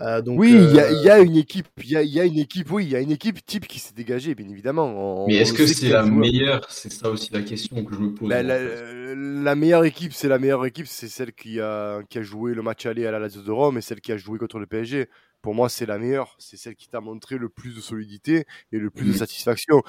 [0.00, 2.24] Euh, donc, oui, il y, a, y, a une équipe, il y a, y a,
[2.24, 5.24] une équipe, oui, il y a une équipe type qui s'est dégagée, bien évidemment.
[5.28, 6.66] Mais est-ce que c'est la meilleure?
[6.68, 8.28] C'est ça aussi la question que je me pose.
[8.28, 8.58] Bah, la,
[9.14, 12.62] la, meilleure équipe, c'est la meilleure équipe, c'est celle qui a, qui a joué le
[12.62, 15.08] match aller à la Lazio de Rome et celle qui a joué contre le PSG.
[15.44, 16.34] Pour moi, c'est la meilleure.
[16.38, 19.82] C'est celle qui t'a montré le plus de solidité et le plus de satisfaction.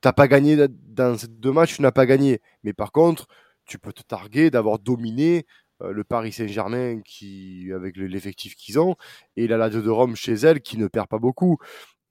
[0.00, 2.40] T'as pas gagné dans ces deux matchs, tu n'as pas gagné.
[2.62, 3.26] Mais par contre,
[3.66, 5.44] tu peux te targuer d'avoir dominé
[5.82, 8.96] euh, le Paris Saint-Germain qui avec l'effectif qu'ils ont
[9.36, 11.58] et la Lazio de Rome chez elle qui ne perd pas beaucoup.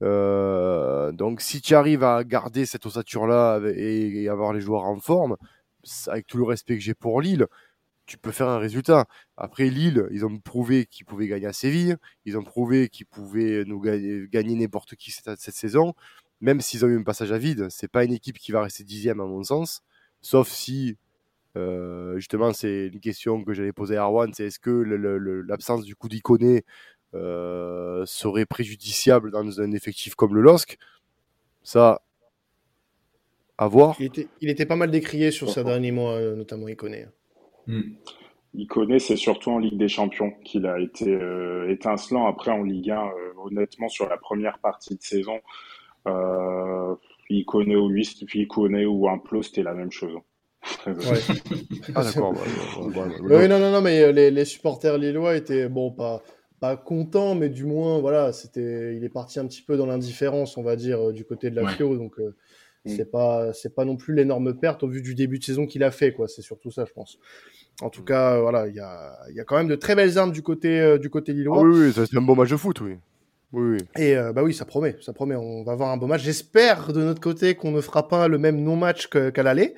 [0.04, 5.00] Euh, donc si tu arrives à garder cette ossature là et, avoir les joueurs en
[5.00, 5.36] forme,
[6.06, 7.48] avec tout le respect que j'ai pour Lille,
[8.06, 9.06] tu peux faire un résultat.
[9.36, 13.64] Après Lille, ils ont prouvé qu'ils pouvaient gagner à Séville, ils ont prouvé qu'ils pouvaient
[13.66, 15.94] nous gagner, n'importe qui cette, cette, saison,
[16.40, 17.68] même s'ils ont eu un passage à vide.
[17.70, 19.82] C'est pas une équipe qui va rester dixième à mon sens,
[20.20, 20.96] sauf si
[21.56, 24.70] euh, justement, c'est une question que j'allais poser à Arwan, c'est est-ce que
[25.46, 26.64] l'absence du coup d'Iconé
[27.14, 30.78] euh, serait préjudiciable dans un effectif comme le LOSC?
[31.62, 32.02] Ça,
[33.56, 33.96] à voir.
[34.00, 37.06] Il était, pas mal décrié sur sa dernier mois, euh, notamment Iconé.
[37.66, 37.94] Hmm.
[38.54, 42.26] Iconé, c'est surtout en Ligue des Champions qu'il a été euh, étincelant.
[42.26, 43.10] Après, en Ligue 1,
[43.44, 45.40] honnêtement, sur la première partie de saison,
[47.30, 50.16] Iconé ou lui, Iconé ou Implo, c'était la même chose.
[51.94, 52.34] ah d'accord.
[53.22, 56.22] oui, non, non, non, mais euh, les, les, supporters lillois étaient bon, pas
[56.58, 60.56] pas contents, mais du moins, voilà, c'était, il est parti un petit peu dans l'indifférence,
[60.56, 62.18] on va dire, euh, du côté de la FIO, donc
[62.86, 62.96] euh, mm.
[62.96, 65.82] c'est pas c'est pas non plus l'énorme perte au vu du début de saison qu'il
[65.82, 66.28] a fait, quoi.
[66.28, 67.18] C'est surtout ça, je pense.
[67.82, 68.06] En tout mm.
[68.06, 70.98] cas, voilà, il y a, y a quand même de très belles armes du côté
[70.98, 71.58] du côté lillois.
[71.58, 72.96] Ah oui, oui, c'est un bon match de foot, oui.
[73.52, 74.02] Oui, oui.
[74.02, 75.36] Et bah oui, ça promet, ça promet.
[75.36, 76.22] On va avoir un beau match.
[76.22, 79.74] J'espère de notre côté qu'on ne fera pas le même non-match qu'à l'aller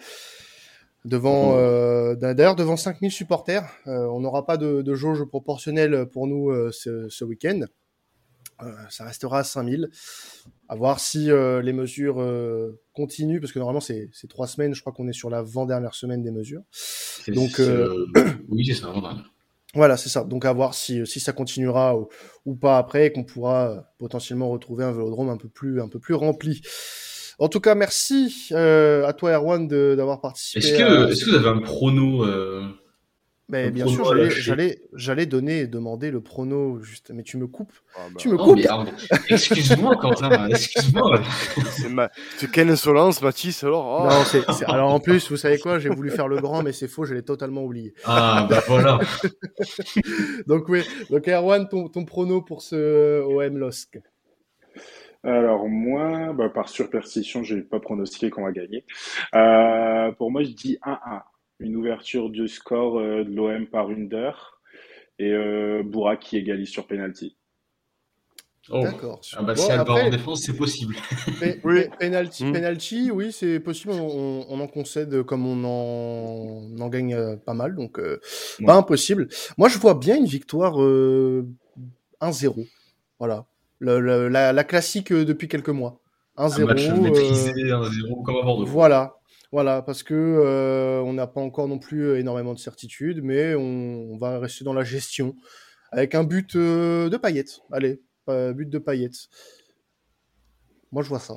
[1.06, 3.64] devant euh, d'ailleurs devant 5000 supporters.
[3.86, 7.60] Euh, on n'aura pas de, de, jauge proportionnelle pour nous euh, ce, ce week-end.
[8.90, 9.90] Ça restera à 5000.
[10.68, 12.24] À voir si les mesures
[12.92, 14.74] continuent, parce que normalement c'est trois semaines.
[14.74, 16.62] Je crois qu'on est sur la l'avant-dernière semaine des mesures.
[17.28, 17.60] Donc
[18.48, 18.92] oui, c'est ça.
[19.74, 20.24] Voilà, c'est ça.
[20.24, 22.08] Donc à voir si, si ça continuera ou,
[22.46, 25.98] ou pas après, et qu'on pourra potentiellement retrouver un vélodrome un peu plus un peu
[25.98, 26.62] plus rempli.
[27.38, 30.66] En tout cas, merci euh, à toi, Erwan, d'avoir participé.
[30.66, 32.62] Est-ce que, est que, vous avez un prono euh,
[33.48, 37.72] Mais bien sûr, j'allais, j'allais, donner et demander le prono, juste, mais tu me coupes.
[37.94, 38.14] Ah, bah.
[38.18, 38.58] Tu me coupes.
[39.30, 41.20] excuse-moi, Quentin, excuse-moi.
[41.70, 42.10] c'est, ma...
[42.52, 44.02] quelle insolence, Mathis, alors.
[44.02, 44.08] Oh.
[44.08, 46.88] Non, c'est, alors en plus, vous savez quoi, j'ai voulu faire le grand, mais c'est
[46.88, 47.94] faux, je l'ai totalement oublié.
[48.04, 48.98] Ah, bah voilà.
[50.48, 50.82] donc, oui.
[51.10, 54.00] Donc, Erwan, ton, ton prono pour ce OM LOSC
[55.22, 58.84] alors moi, bah, par superstition, je n'ai pas pronostiqué qu'on va gagner.
[59.34, 61.22] Euh, pour moi, je dis 1-1
[61.58, 64.60] une ouverture du score euh, de l'OM par d'heure
[65.18, 67.36] et euh, Bourak qui égalise sur penalty.
[68.68, 68.82] Oh.
[68.82, 69.20] D'accord.
[69.36, 70.96] Ah bah, si elle va en défense, c'est possible.
[71.64, 71.82] oui.
[72.00, 72.52] Penalty, hmm.
[72.52, 73.92] penalty, oui, c'est possible.
[73.92, 78.00] On, en concède comme on en, en gagne euh, pas mal, donc
[78.64, 79.28] pas impossible.
[79.56, 81.44] Moi, je vois bien une victoire 1-0.
[83.20, 83.46] Voilà.
[83.80, 86.00] la, la, classique depuis quelques mois.
[86.36, 86.62] 1-0.
[86.62, 88.66] Un match maîtrisé, 1-0 comme Bordeaux.
[88.66, 89.16] Voilà.
[89.56, 93.54] Voilà, parce que euh, on n'a pas encore non plus euh, énormément de certitudes, mais
[93.54, 95.34] on, va rester dans la gestion
[95.90, 97.62] avec un but euh, de paillettes.
[97.72, 99.30] Allez, but de paillettes.
[100.92, 101.36] Moi, je vois ça.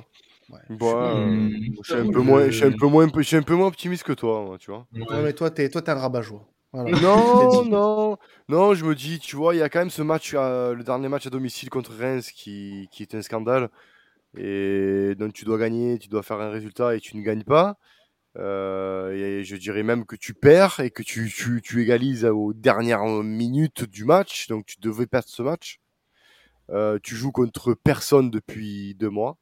[0.50, 3.68] je, suis un peu moins, je suis un peu moins, je suis un peu moins
[3.68, 4.86] optimiste que toi, tu vois.
[4.92, 6.46] Non, mais toi, t'es, toi, t'es un rabat-joie.
[6.74, 6.84] Non,
[7.64, 8.18] non,
[8.50, 11.08] non, je me dis, tu vois, il y a quand même ce match, le dernier
[11.08, 13.70] match à domicile contre Reims qui, qui est un scandale.
[14.38, 17.78] Et donc tu dois gagner, tu dois faire un résultat et tu ne gagnes pas.
[18.38, 23.06] Euh, je dirais même que tu perds et que tu, tu, tu, égalises aux dernières
[23.24, 24.48] minutes du match.
[24.48, 25.80] Donc tu devais perdre ce match.
[26.70, 29.38] Euh, tu joues contre personne depuis deux mois.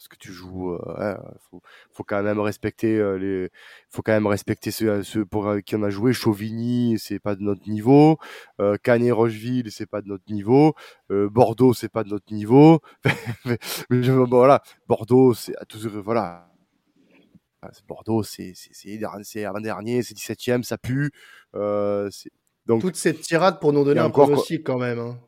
[0.00, 1.14] Parce que tu joues, euh,
[1.50, 1.60] faut,
[1.92, 3.50] faut, quand même respecter euh, les,
[3.90, 6.14] faut quand même respecter ceux, ceux pour qui on a joué.
[6.14, 8.18] Chauvigny, c'est pas de notre niveau.
[8.62, 10.74] Euh, Canet Rocheville, c'est pas de notre niveau.
[11.10, 12.80] Euh, Bordeaux, c'est pas de notre niveau.
[13.44, 13.58] mais,
[13.90, 16.49] mais, voilà, Bordeaux, c'est à tous, voilà,
[17.86, 18.54] Bordeaux, c'est
[19.44, 21.10] avant-dernier, c'est 17ème, ça pue.
[21.54, 22.08] Euh,
[22.66, 24.98] donc, Toute cette tirade pour nous donner un pronostic quand même.
[24.98, 25.18] Hein.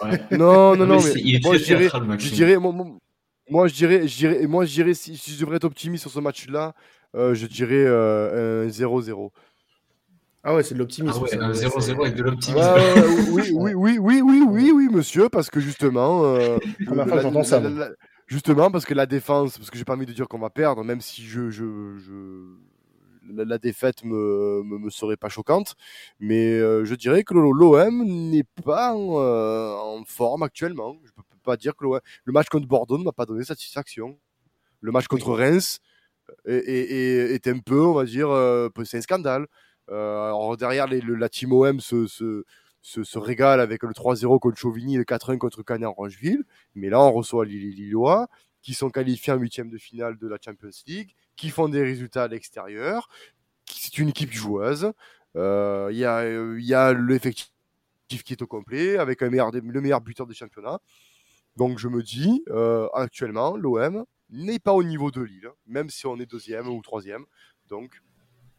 [0.30, 1.88] non, non, non, mais, moi, je dirais,
[2.18, 6.02] je dirais, moi, je dirais, je dirais, moi, je dirais, si, je devrais être optimiste
[6.02, 6.74] sur ce match-là,
[7.14, 9.30] euh, je dirais euh, 0-0.
[10.44, 11.20] Ah ouais, c'est de l'optimisme.
[11.20, 12.68] Ah ouais, un 0-0 avec de l'optimisme.
[13.32, 16.24] oui, oui, oui, oui, oui, oui, oui, monsieur, parce que justement.
[16.24, 17.62] Euh, j'entends ça.
[18.32, 20.82] Justement, parce que la défense, parce que j'ai pas envie de dire qu'on va perdre,
[20.84, 22.56] même si je, je, je
[23.28, 25.76] la, défaite me, me, serait pas choquante,
[26.18, 30.96] mais euh, je dirais que l'OM n'est pas euh, en, forme actuellement.
[31.04, 34.18] Je peux pas dire que le match contre Bordeaux ne m'a pas donné satisfaction.
[34.80, 35.80] Le match contre Reims
[36.46, 39.46] est, est, un peu, on va dire, euh, c'est un scandale.
[39.88, 42.44] alors derrière les, la team OM se, se
[42.82, 46.44] se, régale avec le 3-0 contre Chauvigny et le 4-1 contre Canet en Rocheville.
[46.74, 48.28] Mais là, on reçoit les Lillois
[48.60, 52.24] qui sont qualifiés en huitième de finale de la Champions League, qui font des résultats
[52.24, 53.08] à l'extérieur.
[53.66, 54.92] C'est une équipe joueuse.
[55.36, 56.04] Euh, il y,
[56.74, 57.50] a, l'effectif
[58.08, 60.80] qui est au complet avec le meilleur buteur du championnat.
[61.56, 66.06] Donc je me dis, euh, actuellement, l'OM n'est pas au niveau de Lille, même si
[66.06, 67.24] on est deuxième ou troisième.
[67.68, 68.00] Donc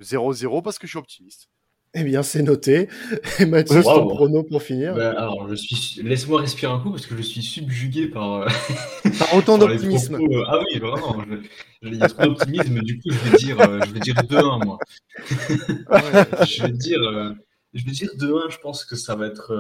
[0.02, 1.50] 0-0 parce que je suis optimiste.
[1.96, 2.88] Eh bien, c'est noté.
[3.40, 4.96] Et Mathieu, ton prono pour finir.
[4.96, 6.02] Ben, alors, je suis.
[6.02, 8.42] Laisse-moi respirer un coup parce que je suis subjugué par.
[8.42, 8.48] Euh,
[9.20, 10.16] par autant d'optimisme.
[10.16, 11.24] Euh, ah oui, vraiment.
[11.84, 12.80] Il y a trop d'optimisme.
[12.80, 14.80] Du coup, je vais dire, euh, je vais dire 2-1 moi.
[15.28, 17.36] je vais dire.
[17.76, 19.52] Je vais dire 2-1, je pense que ça va être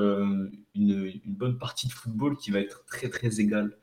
[0.76, 3.78] une, une, bonne partie de football qui va être très très égale.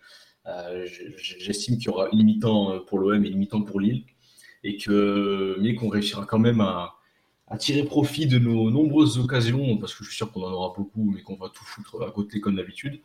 [1.18, 4.04] J'estime qu'il y aura une mi-temps pour l'OM et une mi-temps pour Lille.
[4.62, 6.99] Et que, mais qu'on réussira quand même à,
[7.50, 10.72] à tirer profit de nos nombreuses occasions, parce que je suis sûr qu'on en aura
[10.76, 13.00] beaucoup, mais qu'on va tout foutre à côté comme d'habitude.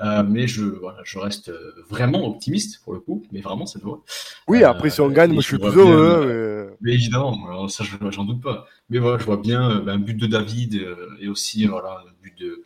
[0.00, 1.52] Euh, mais je, voilà, je reste
[1.88, 4.02] vraiment optimiste pour le coup, mais vraiment cette fois.
[4.48, 6.72] Oui, après si on gagne, moi je suis plus heureux.
[6.72, 6.94] Hein, mais...
[6.94, 8.66] évidemment, ça j'en doute pas.
[8.90, 12.12] Mais voilà, je vois bien euh, un but de David euh, et aussi voilà, un
[12.22, 12.63] but de,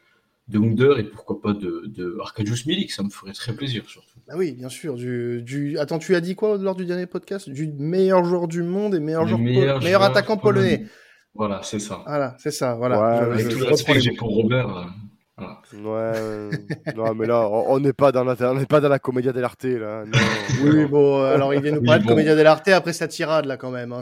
[0.48, 4.18] de Wunder et pourquoi pas de, de Arcadius Milik, ça me ferait très plaisir surtout.
[4.28, 4.94] Ah oui, bien sûr.
[4.94, 5.78] Du, du...
[5.78, 7.48] Attends, tu as dit quoi lors du dernier podcast?
[7.50, 10.86] Du meilleur joueur du monde et meilleur, joueur meilleur, attaquant polonais.
[11.34, 12.02] Voilà, c'est ça.
[12.06, 12.74] Voilà, c'est ça.
[12.74, 12.98] Voilà.
[13.18, 14.92] avec tout le respect que j'ai pour Robert.
[15.40, 18.98] Euh, Ouais, non, mais là, on n'est pas dans la, on n'est pas dans la
[18.98, 20.04] comédia dell'arte, là.
[20.64, 23.70] oui, bon, alors il vient nous parler de comédia dell'arte après sa tirade, là, quand
[23.70, 23.92] même.
[23.92, 24.00] Hein.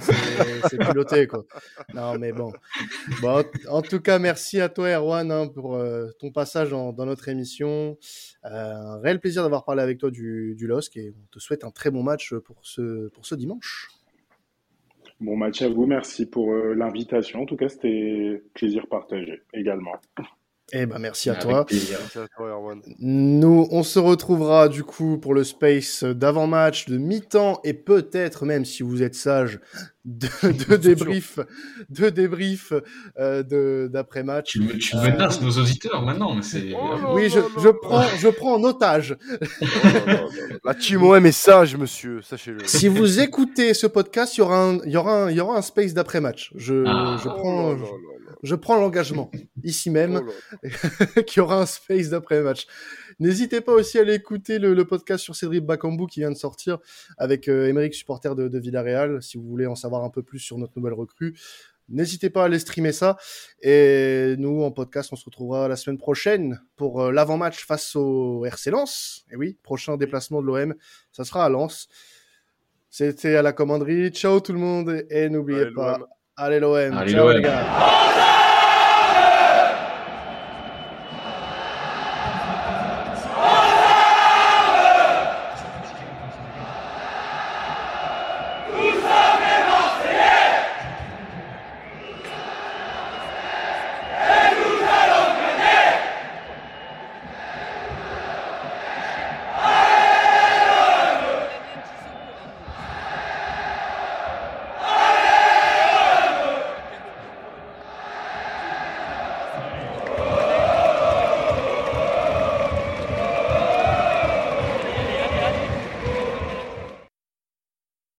[0.68, 1.44] C'est piloté, quoi.
[1.94, 2.52] Non, mais bon.
[3.20, 3.44] bon.
[3.68, 7.98] En tout cas, merci à toi, Erwan, hein, pour euh, ton passage dans, notre émission.
[8.44, 11.64] Euh, un réel plaisir d'avoir parlé avec toi du, du LOSC et on te souhaite
[11.64, 13.88] un très bon match pour ce, pour ce dimanche.
[15.18, 17.42] Bon match à vous, merci pour euh, l'invitation.
[17.42, 19.92] En tout cas, c'était plaisir partagé également.
[20.72, 21.64] Eh ben merci à toi.
[22.98, 28.64] Nous, on se retrouvera du coup pour le space d'avant-match, de mi-temps et peut-être même
[28.64, 29.60] si vous êtes sage
[30.06, 31.38] de, débrief,
[31.90, 32.72] de débrief
[33.18, 34.52] euh, d'après match.
[34.52, 36.72] Tu, tu menaces nos auditeurs maintenant, mais c'est.
[36.74, 39.16] Oh oui, je, je prends, je prends en otage.
[40.64, 42.66] La team OM est sage, monsieur, sachez-le.
[42.66, 45.40] Si vous écoutez ce podcast, il y aura un, il y aura un, il y
[45.40, 46.50] aura un space d'après match.
[46.56, 47.16] Je, ah.
[47.22, 47.76] je prends,
[48.46, 49.30] je, prends l'engagement
[49.64, 50.22] ici même
[51.26, 52.66] qu'il y aura un space d'après match.
[53.18, 56.78] N'hésitez pas aussi à aller écouter le, podcast sur Cédric Bakambu qui vient de sortir
[57.18, 60.58] avec euh, supporter de, de Villarreal, si vous voulez en savoir un peu plus sur
[60.58, 61.34] notre nouvelle recrue.
[61.88, 63.16] N'hésitez pas à aller streamer ça.
[63.62, 68.44] Et nous, en podcast, on se retrouvera la semaine prochaine pour euh, l'avant-match face au
[68.44, 69.24] RC Lens.
[69.30, 70.74] Et oui, prochain déplacement de l'OM,
[71.12, 71.88] ça sera à Lens.
[72.90, 74.10] C'était à la commanderie.
[74.10, 75.98] Ciao tout le monde et n'oubliez pas,
[76.36, 77.06] allez l'OM.
[77.06, 78.35] Ciao les gars.